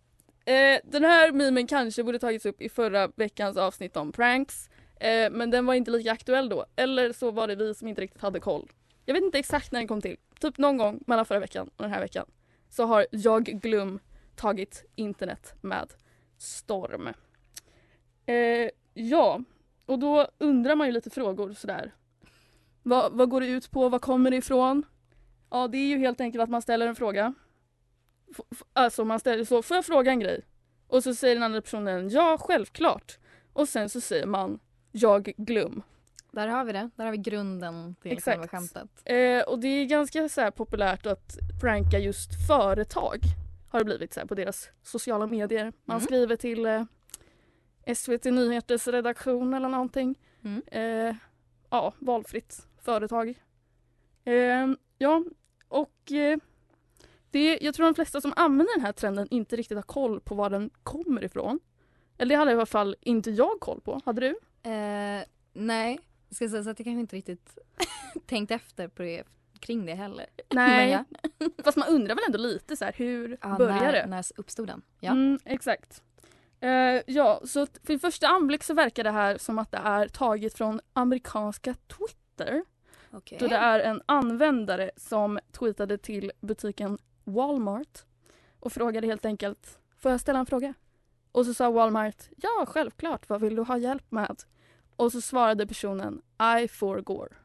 Eh, 0.53 0.81
den 0.85 1.05
här 1.05 1.33
memen 1.33 1.67
kanske 1.67 2.05
borde 2.05 2.19
tagits 2.19 2.47
upp 2.47 2.63
i 2.63 2.69
förra 2.69 3.09
veckans 3.17 3.57
avsnitt 3.57 3.97
om 3.97 4.13
pranks. 4.13 4.69
Eh, 5.01 5.31
men 5.31 5.51
den 5.51 5.67
var 5.67 5.75
inte 5.75 5.91
lika 5.91 6.13
aktuell 6.13 6.49
då. 6.49 6.67
Eller 6.77 7.13
så 7.13 7.31
var 7.31 7.49
det 7.49 7.55
vi 7.55 7.75
som 7.75 7.89
inte 7.89 8.01
riktigt 8.01 8.23
hade 8.23 8.41
koll. 8.41 8.71
Jag 9.05 9.15
vet 9.15 9.23
inte 9.25 9.39
exakt 9.39 9.73
när 9.73 9.81
den 9.81 9.89
kom 9.89 10.01
till. 10.01 10.17
Typ 10.41 10.59
någon 10.59 10.77
gång 10.77 11.01
mellan 11.07 11.25
förra 11.27 11.39
veckan 11.39 11.71
och 11.77 11.83
den 11.83 11.93
här 11.93 12.01
veckan. 12.01 12.27
Så 12.69 12.85
har 12.85 13.07
jag 13.11 13.45
glöm 13.45 13.99
tagit 14.37 14.85
internet 14.95 15.55
med 15.61 15.93
storm. 16.39 17.09
Eh, 18.27 18.71
ja, 18.95 19.41
och 19.87 19.99
då 19.99 20.29
undrar 20.39 20.77
man 20.77 20.87
ju 20.87 20.93
lite 20.93 21.11
frågor 21.11 21.53
sådär. 21.53 21.95
Vad, 22.83 23.13
vad 23.13 23.31
går 23.31 23.41
det 23.41 23.47
ut 23.47 23.71
på? 23.71 23.89
Vad 23.89 24.01
kommer 24.01 24.31
det 24.31 24.37
ifrån? 24.37 24.83
Ja, 25.51 25.69
det 25.69 25.79
är 25.79 25.87
ju 25.87 25.99
helt 25.99 26.21
enkelt 26.21 26.43
att 26.43 26.51
man 26.51 26.63
ställer 26.63 26.89
en 26.89 26.97
fråga. 26.97 27.35
F- 28.31 28.63
alltså 28.73 29.05
man 29.05 29.21
ställer 29.21 29.45
så, 29.45 29.63
får 29.63 29.75
jag 29.75 29.85
fråga 29.85 30.11
en 30.11 30.21
grej? 30.21 30.43
Och 30.89 31.03
så 31.03 31.15
säger 31.15 31.35
den 31.35 31.43
andra 31.43 31.63
personen 31.63 32.09
ja, 32.09 32.39
självklart. 32.41 33.19
Och 33.53 33.69
sen 33.69 33.89
så 33.89 34.01
säger 34.01 34.27
man 34.27 34.59
jag 34.97 35.33
glöm. 35.37 35.83
Där 36.31 36.49
har 36.49 36.65
vi 36.65 36.73
det. 36.73 36.91
Där 36.97 37.05
har 37.05 37.13
vi 37.13 37.19
grunden 37.19 37.95
till 38.03 38.13
Exakt. 38.13 38.25
själva 38.37 38.49
skämtet. 38.49 38.89
Eh, 39.05 39.43
och 39.53 39.59
det 39.59 39.69
är 39.69 39.85
ganska 39.85 40.29
så 40.29 40.41
här 40.41 40.51
populärt 40.51 41.07
att 41.07 41.37
pranka 41.61 41.99
just 41.99 42.47
företag. 42.49 43.19
Har 43.71 43.79
det 43.79 43.85
blivit 43.85 44.15
så 44.15 44.21
här 44.21 44.27
på 44.27 44.35
deras 44.35 44.69
sociala 44.83 45.27
medier. 45.27 45.73
Man 45.85 45.97
Mm. 45.97 46.07
skriver 46.07 46.37
till 46.37 46.67
eh, 46.67 46.85
SVT 47.95 48.25
Nyheters 48.25 48.87
redaktion 48.89 49.55
eller 49.55 49.69
någonting. 49.69 50.19
Mm. 50.45 50.63
Eh, 50.67 51.17
ja, 51.71 51.93
valfritt 51.99 52.67
företag. 52.83 53.35
Eh, 54.25 54.67
ja, 54.99 55.25
och 55.69 56.13
eh, 56.13 56.39
det, 57.31 57.59
jag 57.63 57.75
tror 57.75 57.87
de 57.87 57.95
flesta 57.95 58.21
som 58.21 58.33
använder 58.37 58.75
den 58.77 58.85
här 58.87 58.93
trenden 58.93 59.27
inte 59.31 59.57
riktigt 59.57 59.79
har 59.79 59.83
koll 59.83 60.21
på 60.21 60.35
var 60.35 60.51
den 60.51 60.71
kommer 60.83 61.25
ifrån. 61.25 61.61
Eller 62.19 62.29
det 62.35 62.39
hade 62.39 62.51
i 62.51 62.55
alla 62.55 62.67
fall 62.67 62.97
inte 63.01 63.31
jag 63.31 63.61
koll 63.61 63.81
på. 63.81 64.01
Hade 64.05 64.21
du? 64.21 64.37
Eh, 64.67 65.25
nej, 65.53 65.99
jag 66.29 66.37
ska 66.37 66.49
säga 66.49 66.65
så 66.65 66.71
att 66.71 66.79
jag 66.79 66.85
kanske 66.85 67.01
inte 67.01 67.17
riktigt 67.17 67.59
tänkt 68.27 68.51
efter 68.51 68.89
på 68.89 69.03
det, 69.03 69.25
kring 69.61 69.87
det 69.87 69.95
heller. 69.95 70.27
Men 70.51 70.91
ja. 70.91 71.05
Fast 71.65 71.77
man 71.77 71.89
undrar 71.89 72.15
väl 72.15 72.25
ändå 72.27 72.39
lite 72.39 72.77
så 72.77 72.85
här, 72.85 72.93
hur 72.97 73.39
Ja, 73.43 73.57
börjar 73.59 73.81
när, 73.81 73.93
det? 73.93 74.07
När 74.07 74.25
uppstod 74.37 74.67
den? 74.67 74.83
Ja. 75.01 75.11
Mm, 75.11 75.39
exakt. 75.45 76.03
Eh, 76.61 77.03
ja, 77.07 77.41
så 77.45 77.67
för 77.67 77.99
första 77.99 78.29
anblick 78.29 78.63
så 78.63 78.75
verkar 78.75 79.05
det 79.05 79.11
här 79.11 79.39
som 79.39 79.59
att 79.59 79.73
det 79.73 79.81
är 79.85 80.09
taget 80.09 80.55
från 80.55 80.81
amerikanska 80.93 81.75
Twitter. 81.75 82.65
Okej. 83.11 83.39
Då 83.41 83.47
det 83.47 83.57
är 83.57 83.81
en 83.81 84.03
användare 84.07 84.91
som 84.97 85.39
tweetade 85.53 85.99
till 85.99 86.33
butiken 86.41 86.99
Walmart 87.25 88.05
och 88.61 88.73
frågade 88.73 89.07
helt 89.07 89.25
enkelt 89.25 89.79
Får 89.99 90.11
jag 90.11 90.21
ställa 90.21 90.39
en 90.39 90.47
fråga? 90.47 90.75
Och 91.33 91.47
så 91.47 91.55
sa 91.55 91.71
Walmart 91.71 92.23
Ja, 92.37 92.67
självklart. 92.69 93.29
Vad 93.29 93.41
vill 93.41 93.57
du 93.57 93.63
ha 93.63 93.79
hjälp 93.79 94.11
med? 94.11 94.43
Och 94.97 95.13
så 95.13 95.21
svarade 95.21 95.67
personen 95.67 96.23
I 96.63 96.69
forgår. 96.69 97.37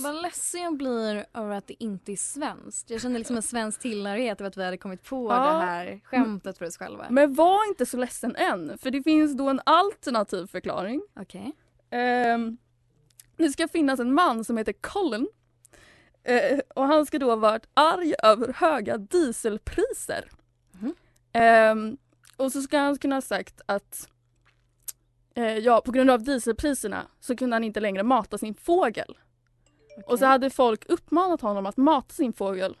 Vad 0.00 0.22
ledsen 0.22 0.60
jag 0.62 0.76
blir 0.76 1.26
över 1.34 1.50
att 1.56 1.66
det 1.66 1.82
inte 1.84 2.12
är 2.12 2.16
svenskt. 2.16 2.90
Jag 2.90 3.00
känner 3.00 3.18
liksom 3.18 3.36
en 3.36 3.42
svensk 3.42 3.80
tillhörighet 3.80 4.40
av 4.40 4.46
att 4.46 4.56
vi 4.56 4.64
hade 4.64 4.76
kommit 4.78 5.02
på 5.04 5.28
Ja. 5.30 5.34
det 5.44 5.64
här 5.66 6.00
skämtet 6.04 6.58
för 6.58 6.66
oss 6.66 6.76
själva. 6.76 7.06
Men 7.10 7.34
var 7.34 7.68
inte 7.68 7.86
så 7.86 7.96
ledsen 7.96 8.36
än, 8.36 8.78
för 8.78 8.90
det 8.90 9.02
finns 9.02 9.36
då 9.36 9.48
en 9.48 9.60
alternativ 9.66 10.46
förklaring. 10.46 11.02
Okej. 11.20 11.52
Ehm, 11.90 12.56
det 13.36 13.48
ska 13.48 13.68
finnas 13.68 14.00
en 14.00 14.14
man 14.14 14.44
som 14.44 14.56
heter 14.58 14.72
Colin. 14.72 15.28
Eh, 16.22 16.58
och 16.74 16.84
han 16.84 17.06
ska 17.06 17.18
då 17.18 17.28
ha 17.28 17.36
varit 17.36 17.66
arg 17.74 18.14
över 18.22 18.52
höga 18.52 18.98
dieselpriser. 18.98 20.30
Mhm. 20.72 20.94
Ehm, 21.32 21.96
och 22.36 22.52
så 22.52 22.62
ska 22.62 22.78
han 22.78 22.98
kunna 22.98 23.16
ha 23.16 23.20
sagt 23.22 23.60
att 23.66 24.08
eh, 25.34 25.58
ja, 25.58 25.82
på 25.84 25.92
grund 25.92 26.10
av 26.10 26.22
dieselpriserna 26.22 27.06
så 27.20 27.36
kunde 27.36 27.56
han 27.56 27.64
inte 27.64 27.80
längre 27.80 28.02
mata 28.02 28.38
sin 28.38 28.54
fågel. 28.54 29.18
Och 30.06 30.18
så 30.18 30.26
hade 30.26 30.50
folk 30.50 30.84
uppmanat 30.88 31.40
honom 31.40 31.66
att 31.66 31.76
mata 31.76 32.14
sin 32.14 32.32
fågel. 32.32 32.76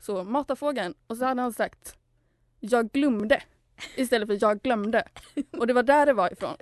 Så 0.00 0.24
mata 0.24 0.56
fågeln. 0.56 0.94
Och 1.06 1.16
så 1.16 1.24
hade 1.24 1.42
han 1.42 1.52
sagt 1.52 1.96
jag 2.60 2.90
glömde 2.90 3.42
istället 3.96 4.28
för 4.28 4.38
jag 4.40 4.60
glömde. 4.62 5.04
Och 5.58 5.66
det 5.66 5.72
var 5.72 5.82
där 5.82 6.06
det 6.06 6.12
var 6.12 6.32
ifrån. 6.32 6.56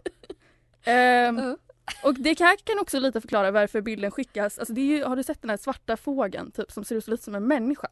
Ja. 0.84 1.56
och 2.04 2.14
det 2.14 2.40
här 2.40 2.56
kan 2.56 2.78
också 2.78 2.98
lite 2.98 3.20
förklara 3.20 3.50
varför 3.50 3.80
bilden 3.80 4.10
skickas. 4.10 4.58
Alltså 4.58 4.74
det 4.74 4.80
är 4.80 4.84
ju, 4.84 5.04
har 5.04 5.16
du 5.16 5.22
sett 5.22 5.42
den 5.42 5.50
här 5.50 5.56
svarta 5.56 5.96
fågeln 5.96 6.50
typ, 6.50 6.72
som 6.72 6.84
ser 6.84 6.96
ut 6.96 7.08
lite 7.08 7.24
som 7.24 7.34
en 7.34 7.46
människa? 7.46 7.88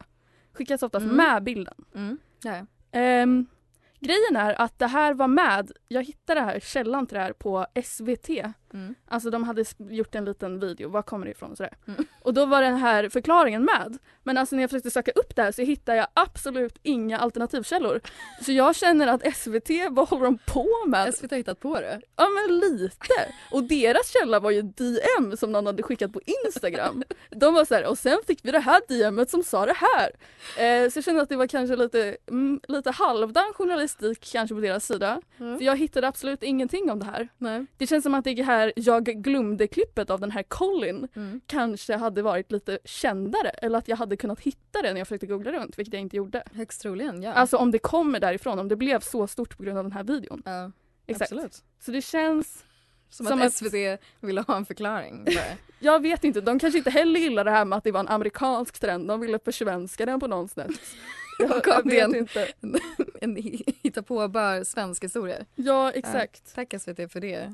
Skickas 0.53 0.83
oftast 0.83 1.03
Mm. 1.03 1.15
med 1.17 1.43
bilden. 1.43 1.85
Mm. 1.95 2.17
Ehm, 2.91 3.47
grejen 3.99 4.35
är 4.35 4.61
att 4.61 4.79
det 4.79 4.87
här 4.87 5.13
var 5.13 5.27
med, 5.27 5.71
jag 5.87 6.03
hittade 6.03 6.39
det 6.39 6.45
här 6.45 6.59
källan 6.59 7.07
till 7.07 7.17
det 7.17 7.23
här 7.23 7.33
på 7.33 7.65
SVT. 7.83 8.29
Mm. 8.73 8.95
Alltså 9.07 9.29
de 9.29 9.43
hade 9.43 9.65
gjort 9.89 10.15
en 10.15 10.25
liten 10.25 10.59
video, 10.59 10.89
var 10.89 11.01
kommer 11.01 11.25
det 11.25 11.31
ifrån? 11.31 11.55
Sådär. 11.55 11.73
Mm. 11.87 12.05
Och 12.21 12.33
då 12.33 12.45
var 12.45 12.61
den 12.61 12.77
här 12.77 13.09
förklaringen 13.09 13.65
med. 13.65 13.97
Men 14.23 14.37
alltså 14.37 14.55
när 14.55 14.63
jag 14.63 14.69
försökte 14.69 14.91
söka 14.91 15.11
upp 15.11 15.35
det 15.35 15.41
här 15.43 15.51
så 15.51 15.61
hittade 15.61 15.97
jag 15.97 16.07
absolut 16.13 16.79
inga 16.83 17.19
alternativkällor. 17.19 18.01
Så 18.41 18.51
jag 18.51 18.75
känner 18.75 19.07
att 19.07 19.35
SVT, 19.35 19.69
vad 19.89 20.09
håller 20.09 20.25
de 20.25 20.37
på 20.45 20.67
med? 20.87 21.15
SVT 21.15 21.31
har 21.31 21.37
hittat 21.37 21.59
på 21.59 21.79
det. 21.79 22.01
Ja 22.15 22.27
men 22.29 22.59
lite. 22.59 23.33
Och 23.51 23.63
deras 23.63 24.09
källa 24.09 24.39
var 24.39 24.51
ju 24.51 24.61
DM 24.61 25.37
som 25.37 25.51
någon 25.51 25.65
hade 25.65 25.83
skickat 25.83 26.13
på 26.13 26.21
Instagram. 26.45 27.03
De 27.29 27.53
var 27.53 27.65
så 27.65 27.75
här, 27.75 27.85
och 27.85 27.97
sen 27.97 28.19
fick 28.27 28.39
vi 28.45 28.51
det 28.51 28.59
här 28.59 28.81
DMet 28.87 29.29
som 29.29 29.43
sa 29.43 29.65
det 29.65 29.75
här. 29.77 30.09
Eh, 30.57 30.89
så 30.89 30.97
jag 30.97 31.03
kände 31.03 31.21
att 31.21 31.29
det 31.29 31.35
var 31.35 31.47
kanske 31.47 31.75
lite, 31.75 32.17
mm, 32.27 32.61
lite 32.67 32.91
halvdan 32.91 33.53
journalistik 33.53 34.31
kanske 34.31 34.55
på 34.55 34.61
deras 34.61 34.85
sida. 34.85 35.21
Mm. 35.39 35.57
För 35.57 35.65
jag 35.65 35.77
hittade 35.77 36.07
absolut 36.07 36.43
ingenting 36.43 36.91
om 36.91 36.99
det 36.99 37.05
här. 37.05 37.27
Nej. 37.37 37.65
Det 37.77 37.87
känns 37.87 38.03
som 38.03 38.13
att 38.13 38.23
det 38.23 38.43
här 38.43 38.58
jag 38.75 39.05
glömde-klippet 39.05 40.09
av 40.09 40.19
den 40.19 40.31
här 40.31 40.43
Colin 40.43 41.07
Mm. 41.15 41.41
kanske 41.47 41.95
hade 41.97 42.21
varit 42.21 42.51
lite 42.51 42.79
kändare 42.85 43.49
eller 43.49 43.77
att 43.79 43.87
jag 43.87 43.97
hade 43.97 44.17
kunnat 44.17 44.39
hitta 44.39 44.81
det 44.81 44.93
när 44.93 44.99
jag 44.99 45.07
försökte 45.07 45.27
googla 45.27 45.51
runt 45.51 45.79
vilket 45.79 45.93
jag 45.93 46.01
inte 46.01 46.17
gjorde. 46.17 46.43
Högst 46.53 46.81
troligen, 46.81 47.21
ja. 47.23 47.33
Alltså 47.33 47.57
om 47.57 47.71
det 47.71 47.79
kommer 47.79 48.19
därifrån, 48.19 48.59
om 48.59 48.67
det 48.67 48.75
blev 48.75 48.99
så 48.99 49.27
stort 49.27 49.57
på 49.57 49.63
grund 49.63 49.77
av 49.77 49.83
den 49.83 49.91
här 49.93 50.03
videon. 50.03 50.41
ja. 50.45 50.71
Exakt. 51.07 51.31
Absolut. 51.31 51.63
Så 51.79 51.91
det 51.91 52.01
känns, 52.01 52.65
Som, 53.09 53.25
Som 53.25 53.39
att, 53.41 53.45
att- 53.47 53.53
SVT 53.53 53.99
ville 54.19 54.41
ha 54.41 54.57
en 54.57 54.65
förklaring. 54.65 55.25
jag 55.79 56.01
vet 56.01 56.23
inte, 56.23 56.41
de 56.41 56.59
kanske 56.59 56.77
inte 56.77 56.89
heller 56.89 57.19
gillar 57.19 57.43
det 57.43 57.51
här 57.51 57.65
med 57.65 57.77
att 57.77 57.83
det 57.83 57.91
var 57.91 57.99
en 57.99 58.07
amerikansk 58.07 58.79
trend, 58.79 59.07
de 59.07 59.19
ville 59.19 59.39
försvenska 59.39 60.05
den 60.05 60.19
på 60.19 60.27
något 60.27 60.51
sätt. 60.51 60.71
Jag, 61.41 61.61
jag 61.67 61.85
vet 61.85 62.03
en- 62.03 62.15
inte. 62.15 62.47
en 63.21 63.35
hitta 63.83 64.03
på 64.03 64.27
bara 64.27 64.65
svensk 64.65 65.03
historia. 65.03 65.45
Ja 65.55 65.91
exakt. 65.91 66.55
Tack 66.55 66.73
SVT 66.81 67.11
för 67.11 67.19
det. 67.19 67.53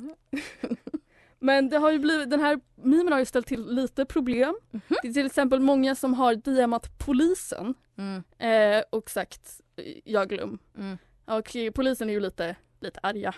Men 1.46 1.70
det 1.70 1.78
har 1.78 1.92
ju 1.92 2.00
blivit, 2.00 2.30
den 2.30 2.40
här 2.40 2.60
memen 2.76 3.12
har 3.14 3.20
ju 3.20 3.26
ställt 3.26 3.48
till 3.48 3.66
lite 3.76 4.06
problem. 4.06 4.56
Mhm. 4.72 4.82
Det 5.02 5.08
är 5.08 5.14
till 5.14 5.26
exempel 5.26 5.60
många 5.60 5.96
som 5.96 6.14
har 6.14 6.36
DMat 6.36 6.98
polisen 7.06 7.74
Mm. 7.98 8.24
eh, 8.38 8.84
och 8.90 9.10
sagt 9.10 9.62
jag 10.04 10.30
glöm. 10.30 10.60
Mm. 10.78 10.98
Och 11.26 11.56
polisen 11.76 12.10
är 12.10 12.14
ju 12.14 12.20
lite, 12.20 12.56
lite 12.80 13.00
arga 13.04 13.36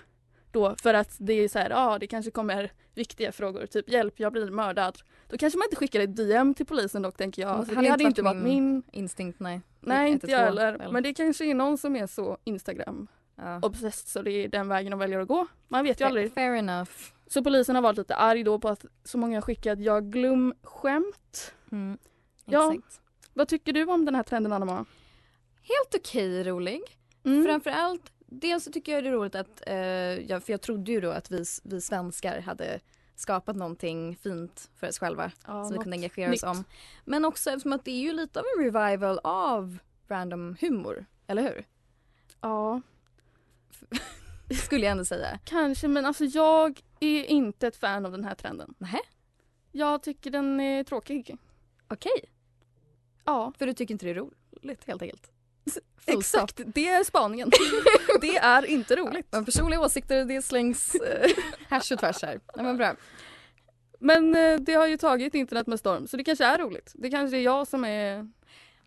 då 0.51 0.75
för 0.81 0.93
att 0.93 1.15
det 1.19 1.33
är 1.33 1.47
så 1.47 1.59
här, 1.59 1.69
ja 1.69 1.75
ah, 1.89 1.99
det 1.99 2.07
kanske 2.07 2.31
kommer 2.31 2.71
viktiga 2.93 3.31
frågor, 3.31 3.65
typ 3.65 3.89
hjälp 3.89 4.19
jag 4.19 4.31
blir 4.31 4.51
mördad. 4.51 4.97
Då 5.29 5.37
kanske 5.37 5.57
man 5.57 5.65
inte 5.65 5.75
skickar 5.75 5.99
ett 5.99 6.15
DM 6.15 6.53
till 6.53 6.65
polisen 6.65 7.01
dock 7.01 7.17
tänker 7.17 7.41
jag. 7.41 7.67
För 7.67 7.75
hade 7.75 7.87
det 7.87 7.91
hade 7.91 8.03
inte 8.03 8.21
varit 8.21 8.43
min, 8.43 8.83
Instinkt, 8.91 9.39
nej. 9.39 9.61
nej 9.79 10.11
inte 10.11 10.31
jag 10.31 10.39
112, 10.41 10.59
heller. 10.65 10.73
eller? 10.83 10.93
Men 10.93 11.03
det 11.03 11.13
kanske 11.13 11.45
är 11.45 11.53
någon 11.55 11.77
som 11.77 11.95
är 11.95 12.07
så 12.07 12.37
Instagram 12.43 13.07
Ja. 13.35 13.59
obsessed 13.61 14.07
så 14.07 14.21
det 14.21 14.31
är 14.31 14.47
den 14.47 14.67
vägen 14.67 14.91
de 14.91 14.99
väljer 14.99 15.19
att 15.19 15.27
gå. 15.27 15.47
Man 15.67 15.83
vet 15.83 16.01
ju 16.01 16.05
aldrig. 16.05 16.33
Fair 16.33 16.55
enough. 16.55 16.91
Så 17.27 17.43
polisen 17.43 17.75
har 17.75 17.81
varit 17.81 17.97
lite 17.97 18.15
arg 18.15 18.43
då 18.43 18.59
på 18.59 18.69
att 18.69 18.85
så 19.03 19.17
många 19.17 19.37
har 19.37 19.41
skickat 19.41 19.79
jag 19.79 20.11
glöm 20.11 20.53
skämt. 20.63 21.53
Mm. 21.71 21.97
Ja. 22.45 22.73
Exakt. 22.73 23.01
Vad 23.33 23.47
tycker 23.47 23.73
du 23.73 23.85
om 23.85 24.05
den 24.05 24.15
här 24.15 24.23
trenden 24.23 24.53
Anna 24.53 24.85
Helt 25.61 25.95
okej 25.95 26.43
rolig. 26.43 26.81
mm. 27.23 27.45
Framförallt, 27.45 28.11
dels 28.25 28.63
så 28.63 28.71
tycker 28.71 28.91
jag 28.91 29.03
det 29.03 29.09
är 29.09 29.13
roligt 29.13 29.35
att, 29.35 29.67
eh, 29.67 29.75
jag, 30.29 30.43
för 30.43 30.53
jag 30.53 30.61
trodde 30.61 30.91
ju 30.91 31.01
då 31.01 31.09
att 31.09 31.31
vi, 31.31 31.43
vi 31.63 31.81
svenskar 31.81 32.41
hade 32.41 32.79
skapat 33.15 33.55
någonting 33.55 34.15
fint 34.15 34.69
för 34.75 34.87
oss 34.87 34.99
själva 34.99 35.31
ja, 35.47 35.63
som 35.63 35.73
vi 35.73 35.79
kunde 35.79 35.95
engagera 35.95 36.29
nytt. 36.29 36.43
oss 36.43 36.49
om. 36.49 36.63
Men 37.05 37.25
också 37.25 37.49
eftersom 37.49 37.73
att 37.73 37.85
det 37.85 37.91
är 37.91 38.01
ju 38.01 38.13
lite 38.13 38.39
av 38.39 38.45
en 38.57 38.63
revival 38.63 39.19
av 39.23 39.77
random 40.07 40.55
humor, 40.61 41.05
eller 41.27 41.41
hur? 41.41 41.65
Ja, 42.41 42.81
Skulle 44.55 44.85
jag 44.85 44.91
ändå 44.91 45.05
säga. 45.05 45.39
kanske 45.45 45.87
men 45.87 46.05
alltså 46.05 46.25
jag 46.25 46.81
är 46.99 47.23
inte 47.23 47.67
ett 47.67 47.75
fan 47.77 48.05
av 48.05 48.11
den 48.11 48.23
här 48.23 48.35
trenden. 48.35 48.73
Nähä? 48.77 48.99
Jag 49.71 50.03
tycker 50.03 50.31
den 50.31 50.59
är 50.59 50.83
tråkig. 50.83 51.37
Okej, 51.87 52.29
Ja, 53.27 53.53
för 53.57 53.67
du 53.67 53.73
tycker 53.73 53.93
inte 53.93 54.05
det 54.05 54.11
är 54.11 54.15
roligt 54.15 54.83
helt 54.87 55.01
enkelt? 55.01 55.31
Full 55.97 56.19
exakt. 56.19 56.53
stop. 56.53 56.71
Det 56.75 56.87
är 56.87 57.03
spaningen. 57.03 57.51
det 58.21 58.37
är 58.37 58.65
inte 58.65 58.95
roligt. 58.95 59.27
Men 59.31 59.45
personliga 59.45 59.79
åsikter, 59.81 60.25
det 60.25 60.41
slängs 60.41 60.95
eh, 60.95 61.29
härs 61.67 61.91
och 61.91 61.99
tvärs 61.99 62.21
här. 62.21 62.39
Ja, 62.55 62.63
men 62.63 62.77
bra. 62.77 62.95
Men 63.99 64.35
eh, 64.35 64.59
det 64.59 64.73
har 64.73 64.87
ju 64.87 64.97
tagit 64.97 65.35
internet 65.35 65.67
med 65.67 65.79
storm 65.79 66.07
så 66.07 66.17
det 66.17 66.23
kanske 66.23 66.45
är 66.45 66.57
roligt. 66.57 66.91
Det 66.95 67.09
kanske 67.09 67.37
är 67.37 67.41
jag 67.41 67.67
som 67.67 67.85
är 67.85 68.31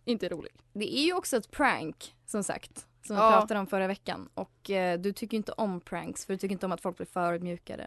inte 0.04 0.28
rolig. 0.28 0.52
Det 0.72 0.98
är 0.98 1.04
ju 1.04 1.12
också 1.12 1.36
ett 1.36 1.50
prank, 1.50 2.14
som 2.26 2.44
sagt. 2.44 2.86
Som 3.06 3.16
vi 3.16 3.22
Ja. 3.22 3.30
pratade 3.30 3.60
om 3.60 3.66
förra 3.66 3.86
veckan. 3.86 4.28
Och 4.34 4.70
eh, 4.70 4.98
du 5.00 5.12
tycker 5.12 5.36
inte 5.36 5.52
om 5.52 5.80
pranks 5.80 6.26
för 6.26 6.32
du 6.34 6.38
tycker 6.38 6.52
inte 6.52 6.66
om 6.66 6.72
att 6.72 6.80
folk 6.80 6.96
blir 6.96 7.06
förödmjukade. 7.06 7.86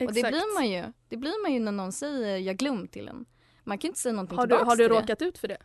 Och 0.00 0.12
det 0.12 0.22
blir 0.22 0.54
man 0.54 0.70
ju. 0.70 0.92
Det 1.08 1.16
blir 1.16 1.42
man 1.42 1.52
ju 1.52 1.60
när 1.60 1.72
någon 1.72 1.92
säger 1.92 2.38
jag 2.38 2.56
glöm 2.56 2.88
till 2.88 3.08
en. 3.08 3.24
Man 3.64 3.78
kan 3.78 3.88
inte 3.88 4.00
säga 4.00 4.12
någonting 4.12 4.38
Har 4.38 4.46
du, 4.46 4.50
tillbaks 4.56 4.68
har 4.68 4.76
du 4.76 4.84
till 4.84 4.94
det. 4.94 5.00
råkat 5.00 5.22
ut 5.22 5.38
för 5.38 5.48
det? 5.48 5.58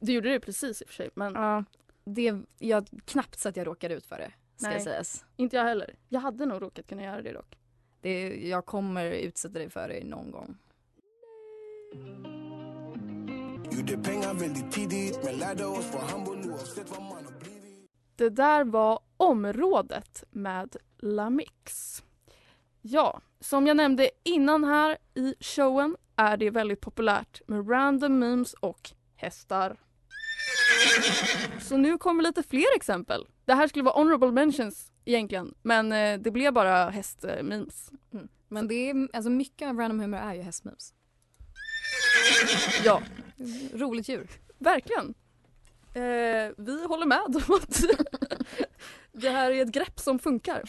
Du 0.00 0.12
gjorde 0.12 0.28
det 0.32 0.40
precis 0.40 0.82
i 0.82 0.84
och 0.84 0.88
för 0.88 0.94
sig 0.94 1.10
men 1.14 1.32
Ja, 1.34 1.64
det, 2.04 2.34
jag, 2.58 2.86
knappt 3.04 3.38
så 3.38 3.48
att 3.48 3.56
jag 3.56 3.66
råkade 3.66 3.94
ut 3.94 4.06
för 4.06 4.16
det. 4.18 4.32
ska 4.56 4.68
Nej. 4.68 4.80
sägas. 4.80 5.24
Inte 5.36 5.56
jag 5.56 5.64
heller. 5.64 5.94
Jag 6.08 6.20
hade 6.20 6.46
nog 6.46 6.62
råkat 6.62 6.86
kunna 6.86 7.02
göra 7.02 7.22
det 7.22 7.32
dock. 7.32 7.58
Det, 8.00 8.48
jag 8.48 8.66
kommer 8.66 9.04
utsätta 9.10 9.58
dig 9.58 9.70
för 9.70 9.88
det 9.88 10.04
någon 10.04 10.30
gång. 10.30 10.56
Gjorde 13.70 13.98
pengar 13.98 14.34
väldigt 14.34 14.72
tidigt 14.72 15.18
men 15.24 15.34
lärde 15.34 15.64
oss 15.66 15.92
vara 15.94 16.04
humble 16.04 16.50
oavsett 16.52 16.90
vad 16.90 17.02
man 17.02 17.24
har 17.24 17.32
blivit 17.40 17.51
Det 18.22 18.30
där 18.30 18.64
var 18.64 19.00
området 19.16 20.24
med 20.30 20.76
Lamix. 20.98 22.02
Ja, 22.82 23.20
som 23.40 23.66
jag 23.66 23.76
nämnde 23.76 24.10
innan 24.22 24.64
här 24.64 24.98
i 25.14 25.34
showen 25.40 25.96
är 26.16 26.36
det 26.36 26.50
väldigt 26.50 26.80
populärt 26.80 27.40
med 27.46 27.70
random 27.70 28.18
memes 28.18 28.54
och 28.54 28.90
hästar. 29.16 29.76
Så 31.60 31.76
nu 31.76 31.98
kommer 31.98 32.22
lite 32.22 32.42
fler 32.42 32.76
exempel. 32.76 33.26
Det 33.44 33.54
här 33.54 33.68
skulle 33.68 33.84
vara 33.84 33.94
honorable 33.94 34.30
mentions 34.32 34.92
egentligen, 35.04 35.54
men 35.62 35.92
eh, 35.92 36.18
det 36.20 36.30
blev 36.30 36.52
bara 36.52 36.90
hästmemes. 36.90 37.90
Men 38.48 38.68
det 38.68 38.90
är, 38.90 39.08
alltså 39.12 39.30
mycket 39.30 39.68
av 39.68 39.78
random 39.78 40.00
humor 40.00 40.18
är 40.18 40.34
ju 40.34 40.42
hästmemes. 40.42 40.94
Ja, 42.84 43.02
Roligt 43.74 44.08
djur. 44.08 44.30
verkligen. 44.58 45.14
Eh, 45.94 46.52
vi 46.56 46.86
håller 46.86 47.06
med 47.06 47.20
om 47.26 47.54
att 47.54 47.82
det 49.12 49.30
här 49.30 49.50
är 49.50 49.62
ett 49.62 49.72
grepp 49.72 50.00
som 50.00 50.18
funkar. 50.18 50.62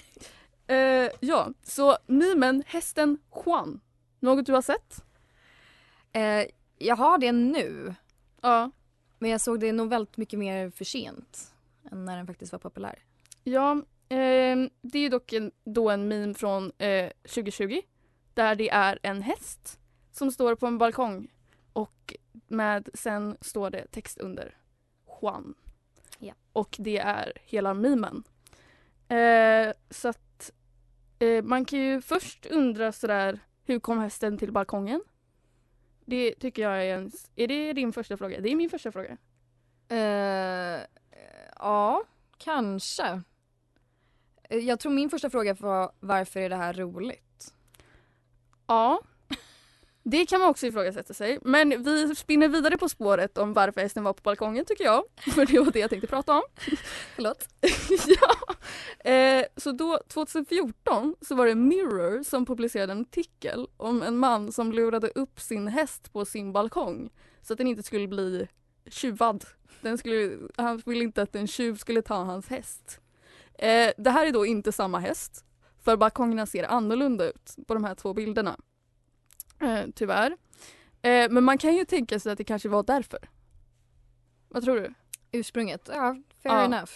Eh, 0.68 1.10
ja, 1.20 1.50
så 1.64 1.98
memen 2.08 2.64
hästen 2.68 3.18
Juan. 3.46 3.80
Något 4.20 4.46
du 4.46 4.54
har 4.54 4.62
sett? 4.62 5.04
Eh, 6.12 6.46
jag 6.78 6.96
har 6.96 7.18
det 7.18 7.32
nu, 7.32 7.96
Ja. 8.42 8.72
men 9.20 9.30
jag 9.32 9.42
såg 9.42 9.60
det 9.60 9.72
nog 9.72 9.90
väldigt 9.90 10.18
mycket 10.18 10.40
mer 10.40 10.70
för 10.70 10.86
sent 10.86 11.54
än 11.92 12.06
när 12.06 12.18
den 12.18 12.28
faktiskt 12.28 12.52
var 12.52 12.60
populär. 12.60 13.00
Ja, 13.44 13.82
ehm, 14.10 14.70
det 14.82 15.00
är 15.00 15.10
dock 15.10 15.34
en, 15.34 15.52
då 15.64 15.90
en 15.90 16.08
meme 16.08 16.34
från 16.34 16.72
eh, 16.78 17.10
2020 17.28 17.82
där 18.34 18.56
det 18.56 18.70
är 18.70 19.00
en 19.04 19.22
häst 19.22 19.80
som 20.12 20.32
står 20.32 20.56
på 20.56 20.68
en 20.68 20.78
balkong 20.78 21.28
och 21.74 22.14
med 22.48 22.90
sen 22.94 23.38
står 23.42 23.70
det 23.70 23.88
text 23.92 24.18
under 24.18 24.58
Juan. 25.24 25.54
Ja. 26.20 26.34
Och 26.54 26.76
det 26.80 26.98
är 26.98 27.34
hela 27.46 27.74
memen. 27.74 28.24
Eh, 29.08 29.74
så 29.90 30.08
att 30.08 30.52
eh, 31.20 31.44
man 31.44 31.66
kan 31.66 31.80
ju 31.80 32.02
först 32.02 32.46
undra 32.46 32.92
sådär 32.92 33.40
hur 33.66 33.80
kom 33.80 34.00
hästen 34.00 34.38
till 34.38 34.52
balkongen? 34.52 35.02
Det 36.06 36.36
tycker 36.36 36.62
jag 36.62 36.86
är 36.86 36.98
en... 36.98 37.12
Är 37.36 37.48
det 37.48 37.74
din 37.74 37.94
första 37.94 38.18
fråga? 38.18 38.42
Det 38.42 38.50
är 38.52 38.56
min 38.56 38.70
första 38.70 38.92
fråga. 38.92 39.18
Eh, 39.90 40.82
ja, 41.60 42.04
kanske. 42.38 43.22
Eh, 44.44 44.58
Jag 44.58 44.80
tror 44.80 44.92
min 44.92 45.10
första 45.10 45.30
fråga 45.30 45.54
var 45.54 45.92
varför 46.00 46.40
är 46.40 46.50
det 46.50 46.56
här 46.56 46.74
roligt? 46.74 47.54
Ja, 48.68 49.02
det 50.06 50.26
kan 50.26 50.40
man 50.40 50.50
också 50.50 50.68
ifrågasätta 50.68 51.14
sig. 51.14 51.40
Men 51.42 51.84
vi 51.84 52.16
spinner 52.16 52.48
vidare 52.48 52.78
på 52.78 52.90
spåret 52.90 53.38
om 53.38 53.54
varför 53.54 53.82
hästen 53.82 54.04
var 54.04 54.14
på 54.14 54.22
balkongen 54.24 54.66
tycker 54.66 54.84
jag. 54.84 55.04
För 55.36 55.46
det 55.46 55.60
var 55.60 55.72
det 55.72 55.80
jag 55.80 55.90
tänkte 55.90 56.08
prata 56.08 56.34
om. 56.34 56.42
Förlåt? 57.16 57.48
ja. 58.08 58.56
eh, 59.12 59.46
så 59.58 59.72
då 59.72 60.00
2014 60.08 61.16
så 61.22 61.36
var 61.36 61.46
det 61.46 61.56
Mirror 61.56 62.24
som 62.24 62.46
publicerade 62.46 62.92
en 62.92 63.02
artikel 63.02 63.68
om 63.78 64.02
en 64.02 64.18
man 64.18 64.52
som 64.52 64.72
lurade 64.72 65.08
upp 65.08 65.40
sin 65.40 65.68
häst 65.68 66.14
på 66.14 66.26
sin 66.26 66.54
balkong 66.54 67.10
så 67.42 67.54
att 67.54 67.58
den 67.58 67.68
inte 67.68 67.84
skulle 67.84 68.08
bli 68.08 68.48
tjuvad. 68.86 69.46
Den 69.82 69.98
skulle, 69.98 70.38
han 70.56 70.82
ville 70.86 71.04
inte 71.04 71.22
att 71.22 71.36
en 71.36 71.48
tjuv 71.48 71.76
skulle 71.76 72.02
ta 72.02 72.16
hans 72.16 72.48
häst. 72.48 73.00
Eh, 73.54 73.92
det 73.98 74.10
här 74.10 74.26
är 74.26 74.32
då 74.32 74.46
inte 74.46 74.72
samma 74.72 75.00
häst 75.00 75.46
för 75.84 75.98
balkongerna 75.98 76.46
ser 76.46 76.64
annorlunda 76.64 77.30
ut 77.30 77.56
på 77.68 77.74
de 77.74 77.84
här 77.84 77.96
två 77.96 78.14
bilderna. 78.14 78.58
Eh, 79.64 79.86
tyvärr. 79.96 80.38
Eh, 81.02 81.30
men 81.32 81.44
man 81.44 81.58
kan 81.58 81.76
ju 81.76 81.86
tänka 81.86 82.20
sig 82.20 82.32
att 82.32 82.38
det 82.38 82.44
kanske 82.44 82.70
var 82.70 82.84
därför. 82.84 83.20
Vad 84.50 84.64
tror 84.64 84.76
du? 84.76 84.94
Ursprunget? 85.32 85.90
Ja, 85.94 86.16
fair 86.44 86.56
Ja. 86.56 86.64
enough. 86.66 86.92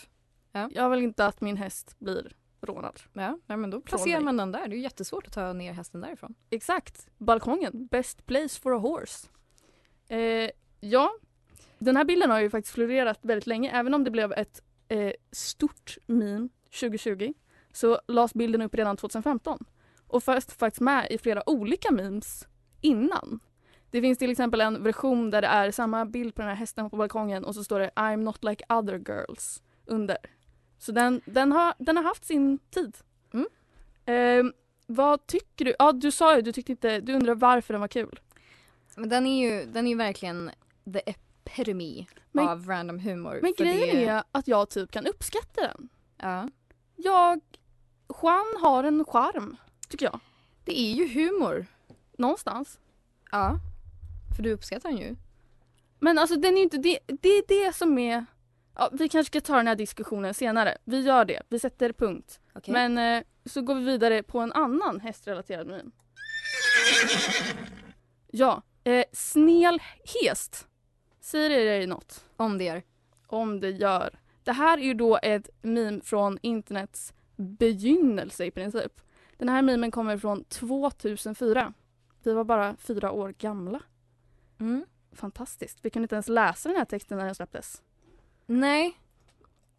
Jag 0.76 0.90
vill 0.90 1.00
inte 1.04 1.26
att 1.26 1.42
min 1.42 1.58
häst 1.58 1.96
blir 2.00 2.36
rånad. 2.62 3.00
Ja, 3.14 3.40
nej, 3.46 3.58
men 3.58 3.70
då 3.70 3.82
placerar 3.82 4.22
man 4.22 4.38
den 4.38 4.52
där. 4.52 4.68
Det 4.68 4.74
är 4.74 4.78
ju 4.78 4.84
jättesvårt 4.84 5.28
att 5.28 5.34
ta 5.34 5.54
ner 5.54 5.74
hästen 5.74 6.02
därifrån. 6.02 6.36
Exakt, 6.50 7.08
balkongen. 7.18 7.88
Best 7.88 8.26
place 8.26 8.62
for 8.62 8.76
a 8.76 8.78
horse. 8.78 9.28
Eh, 10.08 10.50
ja, 10.80 11.12
den 11.80 11.96
här 11.98 12.04
bilden 12.04 12.32
har 12.32 12.40
ju 12.40 12.50
faktiskt 12.50 12.74
florerat 12.76 13.20
väldigt 13.22 13.48
länge. 13.48 13.72
Även 13.72 13.94
om 13.94 14.04
det 14.04 14.12
blev 14.12 14.32
ett 14.34 14.62
eh, 14.88 15.12
stort 15.32 15.98
meme 16.06 16.50
2020 16.80 17.34
så 17.74 18.00
lades 18.08 18.34
bilden 18.34 18.62
upp 18.62 18.76
redan 18.76 18.98
2015 18.98 19.66
och 20.08 20.24
först 20.24 20.52
faktiskt 20.52 20.82
med 20.82 21.08
i 21.12 21.18
flera 21.18 21.50
olika 21.50 21.92
memes 21.92 22.48
innan. 22.82 23.40
Det 23.92 24.02
finns 24.02 24.18
till 24.18 24.32
exempel 24.32 24.62
en 24.62 24.84
version 24.84 25.30
där 25.30 25.42
det 25.42 25.48
är 25.48 25.72
samma 25.72 26.06
bild 26.06 26.36
på 26.36 26.42
den 26.42 26.50
här 26.50 26.56
hästen 26.56 26.90
på 26.90 26.98
balkongen 26.98 27.46
och 27.46 27.56
så 27.56 27.64
står 27.64 27.80
det 27.80 27.90
I'm 27.96 28.18
not 28.18 28.44
like 28.44 28.64
other 28.70 29.04
girls 29.08 29.64
under. 29.86 30.18
Så 30.78 30.92
den, 30.92 31.22
den, 31.26 31.52
har, 31.52 31.74
den 31.78 31.98
har 31.98 32.04
haft 32.04 32.26
sin 32.26 32.58
tid. 32.58 32.98
Mm. 33.34 33.48
Eh, 34.06 34.52
vad 34.86 35.28
tycker 35.28 35.66
du? 35.66 35.76
Ja, 35.80 35.92
du 35.92 36.12
sa 36.12 36.36
ju 36.36 36.42
du 36.42 36.52
tyckte 36.52 36.72
inte, 36.72 37.00
du 37.00 37.14
undrar 37.14 37.36
varför 37.36 37.74
den 37.74 37.82
var 37.82 37.88
kul. 37.88 38.20
Men 38.96 39.10
den 39.10 39.26
är 39.28 39.50
ju, 39.50 39.66
den 39.66 39.86
är 39.86 39.90
ju 39.92 39.98
verkligen 39.98 40.52
the 40.94 41.02
epitome 41.06 42.06
Men- 42.32 42.48
av 42.48 42.66
random 42.68 43.00
humor. 43.00 43.40
Men 43.42 43.54
grejen 43.58 43.96
det, 43.96 44.06
är 44.06 44.24
att 44.32 44.48
jag 44.48 44.70
typ 44.70 44.92
kan 44.92 45.08
uppskatta 45.08 45.62
den. 45.62 45.90
Ja, 46.18 46.50
Jag, 46.96 47.42
Juan 48.22 48.46
har 48.62 48.84
en 48.84 49.06
charm, 49.06 49.58
tycker 49.90 50.06
jag. 50.06 50.20
det 50.66 50.80
är 50.80 50.92
ju 50.94 51.08
humor. 51.08 51.66
Någonstans. 52.18 52.80
Ja, 53.32 53.60
för 54.36 54.44
du 54.44 54.52
uppskattar 54.52 54.90
den 54.90 54.98
ju. 54.98 55.16
Men 56.00 56.18
alltså 56.18 56.36
den 56.36 56.54
är 56.54 56.58
ju 56.58 56.64
inte, 56.64 56.78
det, 56.78 57.00
det 57.08 57.30
är 57.30 57.44
det 57.48 57.76
som 57.76 57.98
är 57.98 58.26
Ja, 58.80 58.90
vi 58.92 59.10
kanske 59.10 59.32
ska 59.32 59.42
ta 59.42 59.58
den 59.58 59.68
här 59.68 59.76
diskussionen 59.76 60.34
senare. 60.34 60.78
Vi 60.84 61.02
gör 61.02 61.26
det. 61.26 61.42
Vi 61.50 61.60
sätter 61.60 61.94
punkt. 61.94 62.40
Okej. 62.54 62.74
Men 62.74 62.98
eh, 62.98 63.24
så 63.46 63.62
går 63.62 63.76
vi 63.76 63.84
vidare 63.84 64.24
på 64.24 64.40
en 64.40 64.54
annan 64.54 65.00
hästrelaterad 65.00 65.68
meme. 65.68 65.92
Ja, 68.32 68.62
eh, 68.84 69.04
snelhest. 69.14 70.68
Säger 71.22 71.50
det 71.50 71.66
dig 71.66 71.88
något? 71.88 72.26
Om 72.38 72.58
det 72.58 72.64
gör. 72.64 72.84
Om 73.28 73.60
det 73.60 73.70
gör. 73.70 74.20
Det 74.44 74.52
här 74.52 74.78
är 74.78 74.82
ju 74.82 74.94
då 74.94 75.20
ett 75.24 75.50
meme 75.62 76.02
från 76.02 76.40
internets 76.42 77.14
begynnelse 77.36 78.46
i 78.46 78.52
princip. 78.52 79.02
Den 79.38 79.50
här 79.50 79.62
memen 79.62 79.92
kommer 79.92 80.18
från 80.18 80.44
2004. 80.44 81.74
Vi 82.28 82.34
var 82.34 82.44
bara 82.44 82.76
fyra 82.80 83.12
år 83.12 83.34
gamla. 83.40 83.82
Mm. 84.60 84.86
Fantastiskt. 85.12 85.80
Vi 85.82 85.90
kunde 85.90 86.04
inte 86.04 86.16
ens 86.16 86.28
läsa 86.30 86.70
den 86.70 86.78
här 86.78 86.86
texten 86.86 87.18
när 87.18 87.26
den 87.26 87.36
släpptes. 87.36 87.82
Nej. 88.46 88.98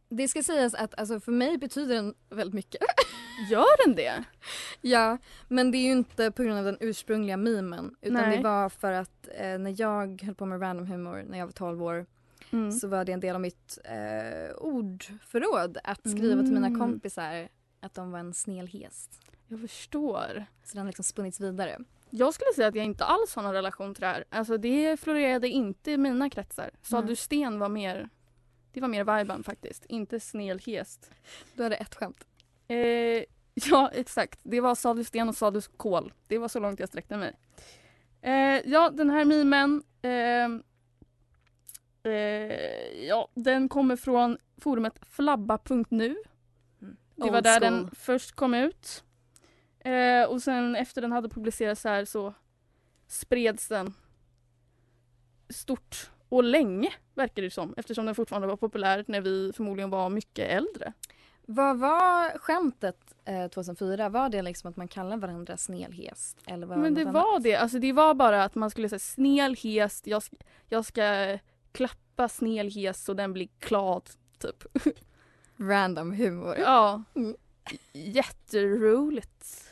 Det 0.08 0.28
ska 0.28 0.42
sägas 0.42 0.74
att 0.74 0.98
alltså, 0.98 1.20
för 1.20 1.32
mig 1.32 1.58
betyder 1.58 1.94
den 1.94 2.14
väldigt 2.30 2.54
mycket. 2.54 2.82
Gör 3.50 3.86
den 3.86 3.94
det? 3.96 4.24
ja, 4.80 5.18
men 5.48 5.70
det 5.70 5.78
är 5.78 5.82
ju 5.82 5.92
inte 5.92 6.30
på 6.30 6.42
grund 6.42 6.58
av 6.58 6.64
den 6.64 6.76
ursprungliga 6.80 7.36
memen. 7.36 7.96
Utan 8.00 8.14
Nej. 8.22 8.36
det 8.36 8.42
var 8.42 8.68
för 8.68 8.92
att 8.92 9.28
eh, 9.38 9.58
när 9.58 9.80
jag 9.80 10.22
höll 10.22 10.34
på 10.34 10.46
med 10.46 10.62
random 10.62 10.86
humor 10.86 11.24
när 11.28 11.38
jag 11.38 11.46
var 11.46 11.52
12 11.52 11.82
år 11.82 12.06
Mm. 12.50 12.72
så 12.72 12.88
var 12.88 13.04
det 13.04 13.12
en 13.12 13.20
del 13.20 13.34
av 13.34 13.40
mitt 13.40 13.78
eh, 13.84 14.56
ordförråd 14.56 15.78
att 15.84 16.10
skriva 16.10 16.42
till 16.42 16.52
mina 16.52 16.66
Mm. 16.66 16.80
kompisar 16.80 17.48
att 17.80 17.94
de 17.94 18.10
var 18.10 18.18
en 18.18 18.34
snäll 18.34 18.68
häst. 18.68 19.20
Jag 19.48 19.60
förstår. 19.60 20.44
Så 20.64 20.72
den 20.72 20.78
har 20.78 20.86
liksom 20.86 21.04
spunnits 21.04 21.40
vidare. 21.40 21.78
Jag 22.10 22.34
skulle 22.34 22.52
säga 22.54 22.68
att 22.68 22.74
jag 22.74 22.84
inte 22.84 23.04
alls 23.04 23.34
har 23.34 23.42
någon 23.42 23.52
relation 23.52 23.94
till 23.94 24.00
det 24.00 24.06
här. 24.06 24.24
Alltså 24.30 24.56
det 24.56 25.00
florerade 25.00 25.48
inte 25.48 25.90
i 25.90 25.96
mina 25.96 26.30
kretsar. 26.30 26.70
Sa 26.82 27.00
Nej. 27.00 27.08
du 27.08 27.16
sten 27.16 27.58
var 27.58 27.68
mer, 27.68 28.08
det 28.72 28.80
var 28.80 28.88
mer 28.88 29.18
viben 29.18 29.42
faktiskt. 29.42 29.84
Inte 29.84 30.20
snelhest. 30.20 31.10
Du 31.54 31.62
hade 31.62 31.76
ett 31.76 31.94
skämt. 31.94 32.26
Eh, 32.68 33.24
ja 33.54 33.90
exakt, 33.92 34.40
det 34.42 34.60
var 34.60 34.74
sa 34.74 34.94
du 34.94 35.04
sten 35.04 35.28
och 35.28 35.36
sa 35.36 35.50
du 35.50 35.60
kol. 35.60 36.12
Det 36.26 36.38
var 36.38 36.48
så 36.48 36.60
långt 36.60 36.80
jag 36.80 36.88
sträckte 36.88 37.16
mig. 37.16 37.36
Eh, 38.22 38.70
ja 38.70 38.90
den 38.90 39.10
här 39.10 39.24
memen, 39.24 39.82
eh, 40.02 40.44
eh, 42.12 43.06
ja 43.08 43.28
den 43.34 43.68
kommer 43.68 43.96
från 43.96 44.38
forumet 44.60 44.98
flabba.nu. 45.10 46.16
Det 47.16 47.30
var 47.30 47.42
där 47.42 47.60
den 47.60 47.90
först 47.94 48.32
kom 48.32 48.54
ut. 48.54 49.04
Eh, 49.92 50.28
och 50.28 50.42
sen 50.42 50.76
efter 50.76 51.00
den 51.02 51.12
hade 51.12 51.28
publicerats 51.28 51.84
här 51.84 52.04
så 52.04 52.34
spreds 53.06 53.68
den 53.68 53.94
stort 55.48 56.10
och 56.28 56.44
länge 56.44 56.92
verkar 57.14 57.42
det 57.42 57.50
som 57.50 57.74
eftersom 57.76 58.06
den 58.06 58.14
fortfarande 58.14 58.48
var 58.48 58.56
populär 58.56 59.04
när 59.08 59.20
vi 59.20 59.52
förmodligen 59.56 59.90
var 59.90 60.10
mycket 60.10 60.48
äldre. 60.50 60.92
Vad 61.50 61.78
var 61.78 62.38
skämtet 62.38 63.14
eh, 63.24 63.48
2004? 63.48 64.08
Var 64.08 64.28
det 64.28 64.42
liksom 64.42 64.70
att 64.70 64.76
man 64.76 64.88
kallar 64.88 65.16
varandra 65.16 65.56
snällhäst? 65.56 66.38
Eller 66.46 66.66
var 66.66 66.76
Men 66.76 66.94
det 66.94 67.04
något 67.04 67.14
var 67.14 67.30
annat? 67.32 67.42
det, 67.42 67.56
alltså 67.56 67.78
det 67.78 67.92
var 67.92 68.14
bara 68.14 68.44
att 68.44 68.54
man 68.54 68.70
skulle 68.70 68.88
säga 68.88 68.98
snäll 68.98 69.56
häst, 69.62 70.06
jag, 70.06 70.20
sk- 70.20 70.42
jag 70.68 70.84
ska 70.84 71.38
klappa 71.72 72.28
snäll 72.28 72.70
häst 72.74 73.04
så 73.04 73.14
den 73.14 73.32
blir 73.32 73.48
glad 73.60 74.10
typ. 74.38 74.64
random 75.56 76.12
humor. 76.12 76.56
Ja. 76.58 77.02
Mm. 77.14 77.36
Jätteroligt. 77.92 79.67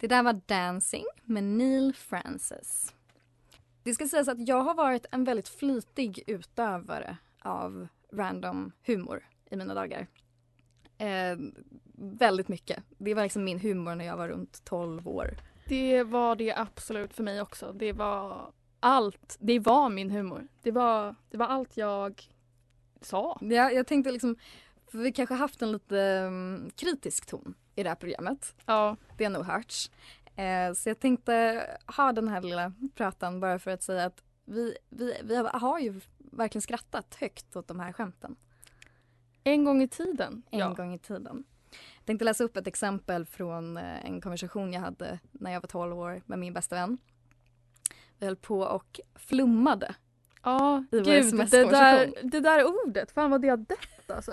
Det 0.00 0.06
där 0.06 0.22
var 0.22 0.40
Dancing 0.46 1.04
med 1.24 1.44
Neil 1.44 1.94
Francis. 1.94 2.94
Det 3.82 3.94
ska 3.94 4.08
sägas 4.08 4.28
att 4.28 4.48
jag 4.48 4.62
har 4.62 4.74
varit 4.74 5.06
en 5.10 5.24
väldigt 5.24 5.48
flitig 5.48 6.24
utövare 6.26 7.16
av 7.42 7.88
random 8.12 8.72
humor 8.86 9.28
i 9.50 9.56
mina 9.56 9.74
dagar. 9.74 10.06
Eh, 10.98 11.36
väldigt 11.94 12.48
mycket. 12.48 12.82
Det 12.98 13.14
var 13.14 13.22
liksom 13.22 13.44
min 13.44 13.60
humor 13.60 13.94
när 13.94 14.04
jag 14.04 14.16
var 14.16 14.28
runt 14.28 14.64
12 14.64 15.08
år. 15.08 15.30
Det 15.66 16.02
var 16.02 16.36
det 16.36 16.54
absolut 16.56 17.14
för 17.14 17.22
mig 17.22 17.40
också. 17.40 17.72
Det 17.72 17.92
var 17.92 18.52
allt. 18.80 19.36
Det 19.40 19.58
var 19.58 19.88
min 19.88 20.10
humor. 20.10 20.48
Det 20.62 20.70
var, 20.70 21.14
det 21.30 21.36
var 21.36 21.46
allt 21.46 21.76
jag 21.76 22.28
sa. 23.00 23.38
Jag, 23.40 23.74
jag 23.74 23.86
tänkte 23.86 24.12
liksom, 24.12 24.36
för 24.86 24.98
vi 24.98 25.12
kanske 25.12 25.34
haft 25.34 25.62
en 25.62 25.72
lite 25.72 26.00
mm, 26.00 26.70
kritisk 26.76 27.26
ton 27.26 27.54
i 27.74 27.82
det 27.82 27.88
här 27.88 27.96
programmet. 27.96 28.54
Ja, 28.66 28.96
Det 29.16 29.24
har 29.24 29.30
nog 29.30 29.44
hörts. 29.44 29.90
Eh, 30.36 30.72
så 30.72 30.88
jag 30.88 31.00
tänkte 31.00 31.66
ha 31.96 32.12
den 32.12 32.28
här 32.28 32.42
lilla 32.42 32.72
pratan 32.94 33.40
bara 33.40 33.58
för 33.58 33.70
att 33.70 33.82
säga 33.82 34.04
att 34.04 34.22
vi, 34.44 34.76
vi, 34.88 35.14
vi 35.24 35.36
har 35.36 35.78
ju 35.78 36.00
verkligen 36.18 36.62
skrattat 36.62 37.14
högt 37.20 37.56
åt 37.56 37.68
de 37.68 37.80
här 37.80 37.92
skämten 37.92 38.36
en 39.44 39.64
gång 39.64 39.82
i 39.82 39.88
tiden. 39.88 40.42
en 40.50 40.58
ja. 40.58 40.72
gång 40.72 40.94
i 40.94 40.98
tiden. 40.98 41.44
Jag 41.96 42.06
tänkte 42.06 42.24
läsa 42.24 42.44
upp 42.44 42.56
ett 42.56 42.66
exempel 42.66 43.26
från 43.26 43.76
eh, 43.76 44.04
en 44.04 44.20
konversation 44.20 44.72
jag 44.72 44.80
hade 44.80 45.18
när 45.32 45.52
jag 45.52 45.60
var 45.60 45.68
12 45.68 45.98
år 45.98 46.22
med 46.26 46.38
min 46.38 46.52
bästa 46.52 46.74
vän. 46.76 46.98
Vi 48.20 48.26
höll 48.26 48.36
på 48.36 48.60
och 48.60 49.00
flummade. 49.14 49.94
Ja, 50.42 50.84
I 50.92 50.96
gud 51.00 51.34
det 51.50 51.64
där, 51.64 52.12
det 52.22 52.40
där 52.40 52.64
ordet, 52.86 53.10
fan 53.12 53.30
vad 53.30 53.42
det 53.42 53.48
har 53.48 53.56
dött 53.56 54.10
alltså. 54.16 54.32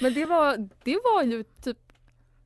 Men 0.00 0.14
det 0.14 0.26
var, 0.26 0.68
det 0.84 0.98
var 1.04 1.22
ju 1.22 1.42
typ, 1.42 1.78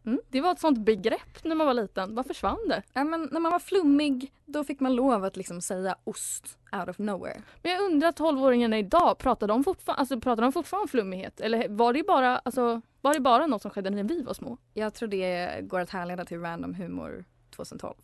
Mm. 0.04 0.20
det 0.28 0.40
var 0.40 0.52
ett 0.52 0.60
sånt 0.60 0.78
begrepp 0.78 1.44
när 1.44 1.54
man 1.54 1.66
var 1.66 1.74
liten. 1.74 2.14
Vad 2.14 2.26
försvann 2.26 2.68
det? 2.68 2.82
Ja, 2.92 3.04
men 3.04 3.28
när 3.32 3.40
man 3.40 3.52
var 3.52 3.58
flummig 3.58 4.32
då 4.44 4.64
fick 4.64 4.80
man 4.80 4.94
lov 4.94 5.24
att 5.24 5.36
liksom 5.36 5.60
säga 5.60 5.96
ost 6.04 6.58
out 6.72 6.88
of 6.88 6.98
nowhere. 6.98 7.42
Men 7.62 7.72
jag 7.72 7.82
undrar 7.82 8.12
12-åringarna 8.12 8.78
idag, 8.78 9.18
pratar 9.18 9.46
de 9.48 9.64
fortfarande, 9.64 10.00
alltså, 10.00 10.20
pratar 10.20 10.42
de 10.42 10.52
fortfarande 10.52 10.82
om 10.82 10.88
flummighet? 10.88 11.40
Eller 11.40 11.68
var 11.68 11.92
det 11.92 12.02
bara, 12.06 12.38
alltså, 12.38 12.80
var 13.00 13.14
det 13.14 13.20
bara 13.20 13.46
något 13.46 13.62
som 13.62 13.70
skedde 13.70 13.90
när 13.90 14.02
vi 14.04 14.22
var 14.22 14.34
små? 14.34 14.58
Jag 14.74 14.94
tror 14.94 15.08
det 15.08 15.58
går 15.62 15.80
att 15.80 15.90
härleda 15.90 16.24
till 16.24 16.40
random 16.40 16.74
humor 16.74 17.24
2012. 17.56 17.94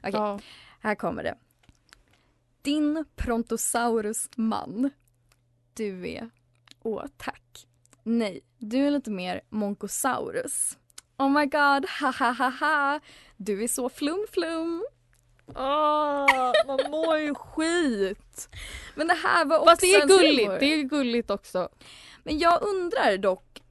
Okej, 0.00 0.10
Ja. 0.12 0.38
här 0.80 0.94
kommer 0.94 1.22
det. 1.22 1.34
Din 2.62 3.04
Prontosaurus 3.16 4.28
man. 4.36 4.90
Du 5.74 6.08
är... 6.08 6.30
Åh, 6.82 7.04
tack. 7.16 7.66
Nej, 8.02 8.40
du 8.58 8.86
är 8.86 8.90
lite 8.90 9.10
mer 9.10 9.40
Monkosaurus. 9.48 10.78
Oh 11.18 11.30
my 11.30 11.44
god, 11.44 11.86
ha 12.00 12.12
ha 12.18 12.32
ha 12.32 12.48
ha. 12.48 13.00
Du 13.36 13.64
är 13.64 13.68
så 13.68 13.88
flum 13.88 14.26
flum. 14.32 14.84
Åh, 15.54 16.52
man 16.66 16.90
mår 16.90 17.18
ju 17.18 17.34
skit. 17.34 18.48
Men 18.94 19.06
det 19.08 19.14
här 19.14 19.44
var 19.44 19.58
också 19.58 19.70
Fast 19.70 19.80
det 19.80 19.94
är 19.94 20.06
gulligt, 20.06 20.60
det 20.60 20.74
är 20.74 20.82
gulligt 20.82 21.30
också. 21.30 21.68
Men 22.22 22.38
jag 22.38 22.62
undrar 22.62 23.18
dock 23.18 23.62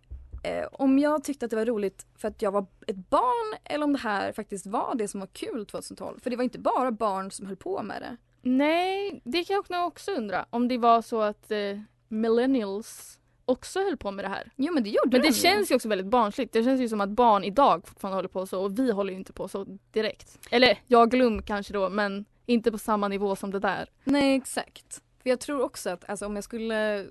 eh, 0.43 0.67
om 0.71 0.99
jag 0.99 1.23
tyckte 1.23 1.45
att 1.45 1.49
det 1.49 1.55
var 1.55 1.65
roligt 1.65 2.05
för 2.15 2.27
att 2.27 2.41
jag 2.41 2.51
var 2.51 2.65
ett 2.87 3.09
barn 3.09 3.57
eller 3.63 3.85
om 3.85 3.93
det 3.93 3.99
här 3.99 4.31
faktiskt 4.31 4.67
var 4.67 4.95
det 4.95 5.07
som 5.07 5.19
var 5.19 5.27
kul 5.27 5.65
2012. 5.65 6.19
För 6.19 6.29
det 6.29 6.35
var 6.35 6.43
inte 6.43 6.59
bara 6.59 6.91
barn 6.91 7.31
som 7.31 7.45
höll 7.45 7.55
på 7.55 7.83
med 7.83 8.01
det. 8.01 8.17
Nej, 8.41 9.21
det 9.23 9.43
kan 9.43 9.63
jag 9.69 9.87
också 9.87 10.11
undra. 10.11 10.45
Om 10.49 10.67
det 10.67 10.77
var 10.77 11.01
så 11.01 11.21
att 11.21 11.51
eh, 11.51 11.79
millennials 12.07 13.19
också 13.45 13.79
höll 13.79 13.97
på 13.97 14.11
med 14.11 14.25
det 14.25 14.29
här. 14.29 14.51
Jo 14.55 14.73
men 14.73 14.83
det 14.83 14.89
gjorde 14.89 15.09
Men 15.11 15.21
de 15.21 15.27
det 15.27 15.33
ju. 15.35 15.41
känns 15.41 15.71
ju 15.71 15.75
också 15.75 15.89
väldigt 15.89 16.07
barnsligt. 16.07 16.53
Det 16.53 16.63
känns 16.63 16.81
ju 16.81 16.89
som 16.89 17.01
att 17.01 17.09
barn 17.09 17.43
idag 17.43 17.87
fortfarande 17.87 18.15
håller 18.17 18.29
på 18.29 18.45
så 18.47 18.61
och 18.63 18.79
vi 18.79 18.91
håller 18.91 19.11
ju 19.13 19.17
inte 19.19 19.33
på 19.33 19.47
så 19.47 19.77
direkt. 19.91 20.39
Eller 20.51 20.79
jag 20.87 21.11
glöm 21.11 21.41
kanske 21.41 21.73
då 21.73 21.89
men 21.89 22.25
inte 22.45 22.71
på 22.71 22.77
samma 22.77 23.07
nivå 23.07 23.35
som 23.35 23.51
det 23.51 23.59
där. 23.59 23.89
Nej 24.03 24.35
exakt. 24.35 25.01
För 25.23 25.29
jag 25.29 25.39
tror 25.39 25.61
också 25.61 25.89
att 25.89 26.09
alltså, 26.09 26.25
om 26.25 26.35
jag 26.35 26.43
skulle 26.43 27.07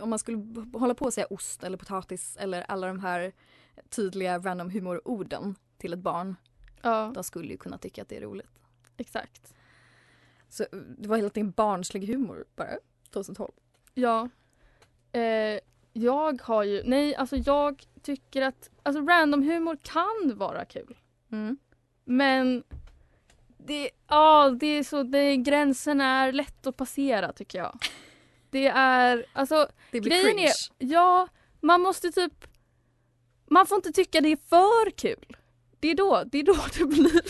om 0.00 0.10
man 0.10 0.18
skulle 0.18 0.44
hålla 0.74 0.94
på 0.94 1.06
att 1.06 1.14
säga 1.14 1.26
ost 1.30 1.64
eller 1.64 1.76
potatis 1.76 2.36
eller 2.40 2.62
alla 2.62 2.86
de 2.86 3.00
här 3.00 3.32
tydliga 3.90 4.38
random 4.38 4.70
humororden 4.70 5.54
till 5.78 5.92
ett 5.92 5.98
barn. 5.98 6.36
Ja, 6.82 7.10
De 7.14 7.24
skulle 7.24 7.48
ju 7.48 7.56
kunna 7.56 7.78
tycka 7.78 8.02
att 8.02 8.08
det 8.08 8.16
är 8.16 8.20
roligt. 8.20 8.50
exakt. 8.96 9.54
Så 10.52 10.64
det 10.98 11.08
var 11.08 11.16
helt 11.16 11.36
enkelt 11.36 11.56
barnslig 11.56 12.06
humor 12.06 12.44
bara 12.56 12.78
2012. 13.10 13.52
Ja. 13.94 14.28
Eh, 15.12 15.60
jag 15.92 16.42
har 16.42 16.62
ju, 16.62 16.82
nej 16.84 17.14
alltså 17.14 17.36
jag 17.36 17.82
tycker 18.02 18.42
att, 18.42 18.70
alltså 18.82 19.02
random 19.02 19.42
humor 19.42 19.78
kan 19.82 20.32
vara 20.38 20.64
kul. 20.64 20.98
Mm. 21.32 21.58
Men 22.04 22.64
det, 23.58 23.90
ja, 24.08 24.50
det 24.60 24.66
är 24.66 24.82
så, 24.84 25.02
det, 25.02 25.36
gränsen 25.36 26.00
är 26.00 26.32
lätt 26.32 26.66
att 26.66 26.76
passera 26.76 27.32
tycker 27.32 27.58
jag. 27.58 27.78
Det 28.50 28.66
är, 28.66 29.26
alltså 29.32 29.68
Det 29.90 30.00
blir 30.00 30.10
Grejen 30.10 30.36
cringe. 30.36 30.46
är, 30.46 30.52
ja, 30.78 31.28
man 31.60 31.80
måste 31.80 32.12
typ... 32.12 32.46
Man 33.50 33.66
får 33.66 33.76
inte 33.76 33.92
tycka 33.92 34.20
det 34.20 34.28
är 34.28 34.36
för 34.48 34.90
kul. 34.90 35.36
Det 35.80 35.90
är 35.90 35.94
då 35.94 36.22
det, 36.26 36.38
är 36.38 36.42
då 36.42 36.56
det 36.78 36.84
blir... 36.84 37.22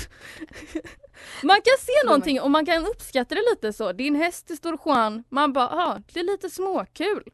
man 1.43 1.57
kan 1.57 1.75
se 1.81 2.07
någonting 2.07 2.41
och 2.41 2.51
man 2.51 2.67
kan 2.67 2.87
uppskatta 2.87 3.35
det 3.35 3.43
lite 3.51 3.73
så. 3.73 3.93
Din 3.93 4.15
häst 4.15 4.49
det 4.49 4.57
står 4.57 4.79
Juan. 4.85 5.25
Man 5.29 5.53
bara, 5.53 5.69
ah, 5.69 6.01
det 6.13 6.21
är 6.21 6.25
lite 6.25 6.51
småkul. 6.51 7.25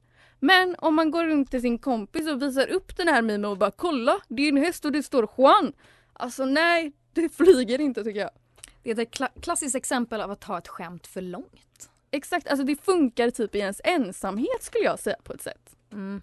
Men 0.40 0.76
om 0.78 0.94
man 0.94 1.10
går 1.10 1.24
runt 1.24 1.50
till 1.50 1.60
sin 1.60 1.78
kompis 1.78 2.28
och 2.28 2.42
visar 2.42 2.68
upp 2.68 2.96
den 2.96 3.08
här 3.08 3.22
memen 3.22 3.44
och 3.44 3.58
bara 3.58 3.70
kolla, 3.70 4.20
det 4.28 4.42
är 4.42 4.48
en 4.48 4.56
häst 4.56 4.84
och 4.84 4.92
det 4.92 5.02
står 5.02 5.28
Juan. 5.38 5.72
Alltså 6.12 6.44
nej, 6.44 6.92
det 7.12 7.28
flyger 7.36 7.80
inte 7.80 8.04
tycker 8.04 8.20
jag. 8.20 8.30
Det 8.82 8.90
är 8.90 8.98
ett 9.00 9.18
kla- 9.18 9.40
klassiskt 9.40 9.74
exempel 9.76 10.20
av 10.20 10.30
att 10.30 10.40
ta 10.40 10.58
ett 10.58 10.68
skämt 10.68 11.06
för 11.06 11.20
långt. 11.20 11.90
Exakt, 12.10 12.48
alltså 12.48 12.66
det 12.66 12.84
funkar 12.84 13.30
typ 13.30 13.54
i 13.54 13.58
ens 13.58 13.80
ensamhet 13.84 14.62
skulle 14.62 14.84
jag 14.84 14.98
säga 14.98 15.16
på 15.24 15.32
ett 15.32 15.42
sätt. 15.42 15.76
Mm. 15.92 16.22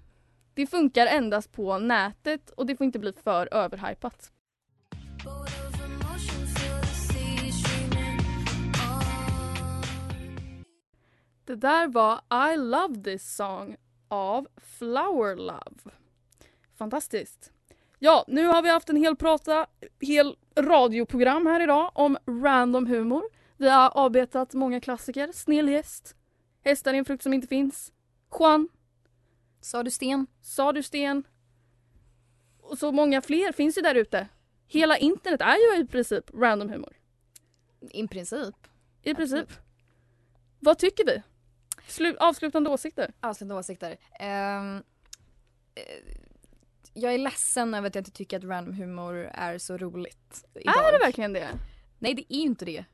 Det 0.54 0.68
funkar 0.68 1.08
endast 1.08 1.52
på 1.52 1.78
nätet 1.78 2.50
och 2.50 2.66
det 2.66 2.76
får 2.76 2.86
inte 2.86 3.00
bli 3.00 3.14
för 3.24 3.54
överhypat. 3.54 4.32
Det 11.46 11.56
där 11.56 11.88
var 11.88 12.22
I 12.54 12.58
Love 12.58 13.04
This 13.04 13.36
Song 13.36 13.76
av 14.08 14.48
Flower 14.58 15.36
Love. 15.36 15.96
Fantastiskt. 16.78 17.52
Ja, 18.00 18.26
nu 18.28 18.46
har 18.46 18.62
vi 18.62 18.70
haft 18.70 18.90
en 18.90 18.96
hel 18.96 19.16
prata, 19.16 19.68
hel 20.00 20.36
radioprogram 20.56 21.46
här 21.46 21.62
idag 21.62 21.92
om 21.94 22.18
random 22.28 22.88
humor. 22.88 23.24
Vi 23.58 23.70
har 23.70 23.90
avbetat 23.90 24.54
många 24.54 24.82
klassiker. 24.82 25.32
Snäll 25.34 25.68
häst. 25.68 26.16
Hästar 26.64 26.94
är 26.94 26.98
en 26.98 27.06
frukt 27.06 27.24
som 27.24 27.34
inte 27.34 27.48
finns. 27.48 27.92
Juan. 28.40 28.70
Sa 29.62 29.84
du 29.84 29.92
sten? 29.92 30.28
Sa 30.42 30.72
du 30.72 30.84
sten? 30.84 31.24
Och 32.62 32.78
så 32.78 32.92
många 32.92 33.22
fler 33.22 33.52
finns 33.52 33.78
ju 33.78 33.82
där 33.82 33.96
ute. 33.96 34.28
Hela 34.68 34.98
internet 34.98 35.42
är 35.42 35.56
ju 35.56 35.84
i 35.84 35.88
princip 35.88 36.24
random 36.34 36.70
humor. 36.70 36.94
I 37.92 38.08
princip. 38.08 38.56
I 39.02 39.16
princip. 39.16 39.40
Absolut. 39.40 39.60
Vad 40.60 40.78
tycker 40.78 41.06
vi? 41.06 41.24
Slu- 41.88 42.18
avslutande 42.20 42.70
åsikter? 42.70 43.14
Avslutande 43.20 43.56
åsikter. 43.60 43.98
Eh, 44.20 44.82
jag 46.94 47.14
är 47.14 47.18
ledsen 47.18 47.74
över 47.74 47.88
att 47.88 47.96
jag 47.96 48.00
inte 48.02 48.12
tycker 48.12 48.38
att 48.38 48.44
random 48.44 48.74
humor 48.76 49.16
är 49.34 49.58
så 49.58 49.78
roligt. 49.78 50.46
Idag. 50.56 50.88
Är 50.88 50.92
det 50.92 51.06
verkligen 51.06 51.34
det? 51.34 51.50
Nej 52.00 52.14
det 52.14 52.34
är 52.34 52.38
ju 52.38 52.42
inte 52.44 52.66
det. 52.66 52.86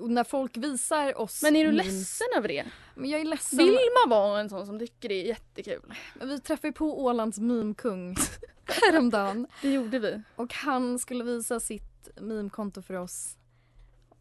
Och- 0.00 0.10
när 0.10 0.24
folk 0.24 0.56
visar 0.56 1.18
oss 1.20 1.42
Men 1.42 1.56
är 1.56 1.64
du 1.64 1.70
memes- 1.70 1.74
ledsen 1.84 2.26
över 2.36 2.48
det? 2.48 2.64
Men 2.94 3.10
jag 3.10 3.20
är 3.20 3.24
ledsen. 3.24 3.58
Vill 3.58 3.78
man 4.04 4.10
vara 4.18 4.40
en 4.40 4.48
sån 4.50 4.66
som 4.66 4.78
tycker 4.78 5.08
det 5.08 5.14
är 5.14 5.24
jättekul? 5.26 5.94
Men 6.14 6.28
Vi 6.28 6.40
träffade 6.40 6.68
ju 6.68 6.72
på 6.72 7.04
Ålands 7.04 7.38
memekung 7.38 8.16
häromdagen. 8.82 9.46
Det 9.62 9.72
gjorde 9.72 9.98
vi. 9.98 10.22
Och 10.36 10.54
han 10.54 10.98
skulle 10.98 11.24
visa 11.24 11.60
sitt 11.60 12.08
memekonto 12.20 12.82
för 12.82 12.94
oss. 12.94 13.36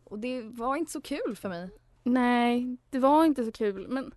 Och 0.03 0.19
det 0.19 0.41
var 0.41 0.75
inte 0.75 0.91
så 0.91 1.01
kul 1.01 1.35
för 1.35 1.49
mig. 1.49 1.69
Nej, 2.03 2.77
det 2.89 2.99
var 2.99 3.25
inte 3.25 3.45
så 3.45 3.51
kul. 3.51 3.87
Men 3.87 4.13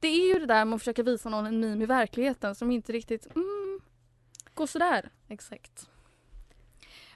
det 0.00 0.08
är 0.08 0.34
ju 0.34 0.40
det 0.40 0.46
där 0.46 0.64
med 0.64 0.74
att 0.76 0.80
försöka 0.80 1.02
visa 1.02 1.28
någon 1.28 1.46
en 1.46 1.60
meme 1.60 1.84
i 1.84 1.86
verkligheten 1.86 2.54
som 2.54 2.70
inte 2.70 2.92
riktigt 2.92 3.26
mm, 3.36 3.80
går 4.54 4.66
sådär. 4.66 5.10
Exakt. 5.28 5.90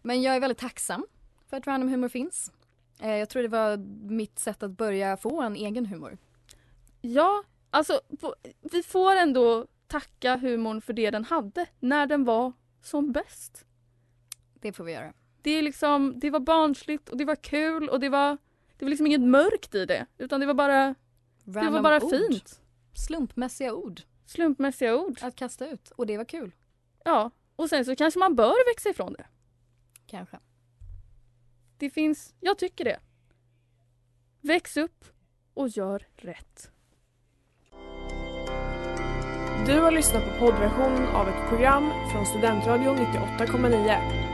Men 0.03 0.23
jag 0.23 0.37
är 0.37 0.41
väldigt 0.41 0.59
tacksam 0.59 1.07
för 1.49 1.57
att 1.57 1.67
random 1.67 1.89
humor 1.89 2.09
finns. 2.09 2.53
Eh, 3.01 3.17
Jag 3.17 3.29
tror 3.29 3.43
det 3.43 3.49
var 3.49 3.77
mitt 4.11 4.39
sätt 4.39 4.63
att 4.63 4.71
börja 4.71 5.17
få 5.17 5.43
en 5.43 5.57
egen 5.57 5.87
humor. 5.87 6.19
Ja, 7.01 7.45
alltså 7.71 8.01
vi 8.61 8.83
får 8.83 9.17
ändå 9.17 9.67
tacka 9.87 10.37
humorn 10.37 10.81
för 10.81 10.93
det 10.93 11.11
den 11.11 11.25
hade 11.25 11.67
när 11.81 12.07
den 12.07 12.25
var 12.25 12.53
som 12.83 13.13
bäst. 13.13 13.65
Det 14.61 14.73
får 14.73 14.85
vi 14.85 14.93
göra. 14.93 15.13
Det 15.43 15.51
är 15.51 15.63
liksom, 15.63 16.13
det 16.17 16.31
var 16.31 16.41
barnsligt 16.41 17.09
och 17.09 17.17
det 17.17 17.25
var 17.25 17.37
kul 17.37 17.89
och 17.89 18.01
det 18.01 18.09
var 18.09 18.39
Det 18.79 18.85
var 18.85 18.91
liksom 18.91 19.07
inget 19.07 19.21
mörkt 19.21 19.75
i 19.75 19.87
det 19.87 20.07
utan 20.19 20.41
det 20.41 20.47
var 20.47 20.55
bara, 20.55 20.95
det 21.45 21.71
var 21.71 21.83
bara 21.83 22.05
ord. 22.05 22.11
fint. 22.11 22.61
Slumpmässiga 22.95 23.75
ord 23.75 24.01
Slumpmässiga 24.27 24.97
ord. 24.97 25.19
att 25.23 25.37
kasta 25.37 25.69
ut 25.69 25.91
och 25.91 26.07
det 26.07 26.17
var 26.17 26.25
kul. 26.25 26.53
Ja, 27.05 27.31
och 27.57 27.69
sen 27.69 27.85
så 27.85 27.97
kanske 27.97 28.21
man 28.21 28.35
bör 28.37 28.75
växa 28.75 28.89
ifrån 28.89 29.13
det. 29.13 29.27
Kanske. 30.07 30.39
Det 31.79 31.91
finns, 31.91 32.35
jag 32.41 32.59
tycker 32.59 32.85
det. 32.85 33.01
Väx 34.41 34.77
upp 34.77 35.05
och 35.55 35.69
gör 35.69 36.07
rätt. 36.17 36.71
Du 39.67 39.81
har 39.81 39.91
lyssnat 39.91 40.25
på 40.25 40.39
poddversion 40.39 41.07
av 41.07 41.29
ett 41.29 41.49
program 41.49 41.91
från 42.13 42.27
Studentradion 42.27 42.97
98,9. 42.97 44.34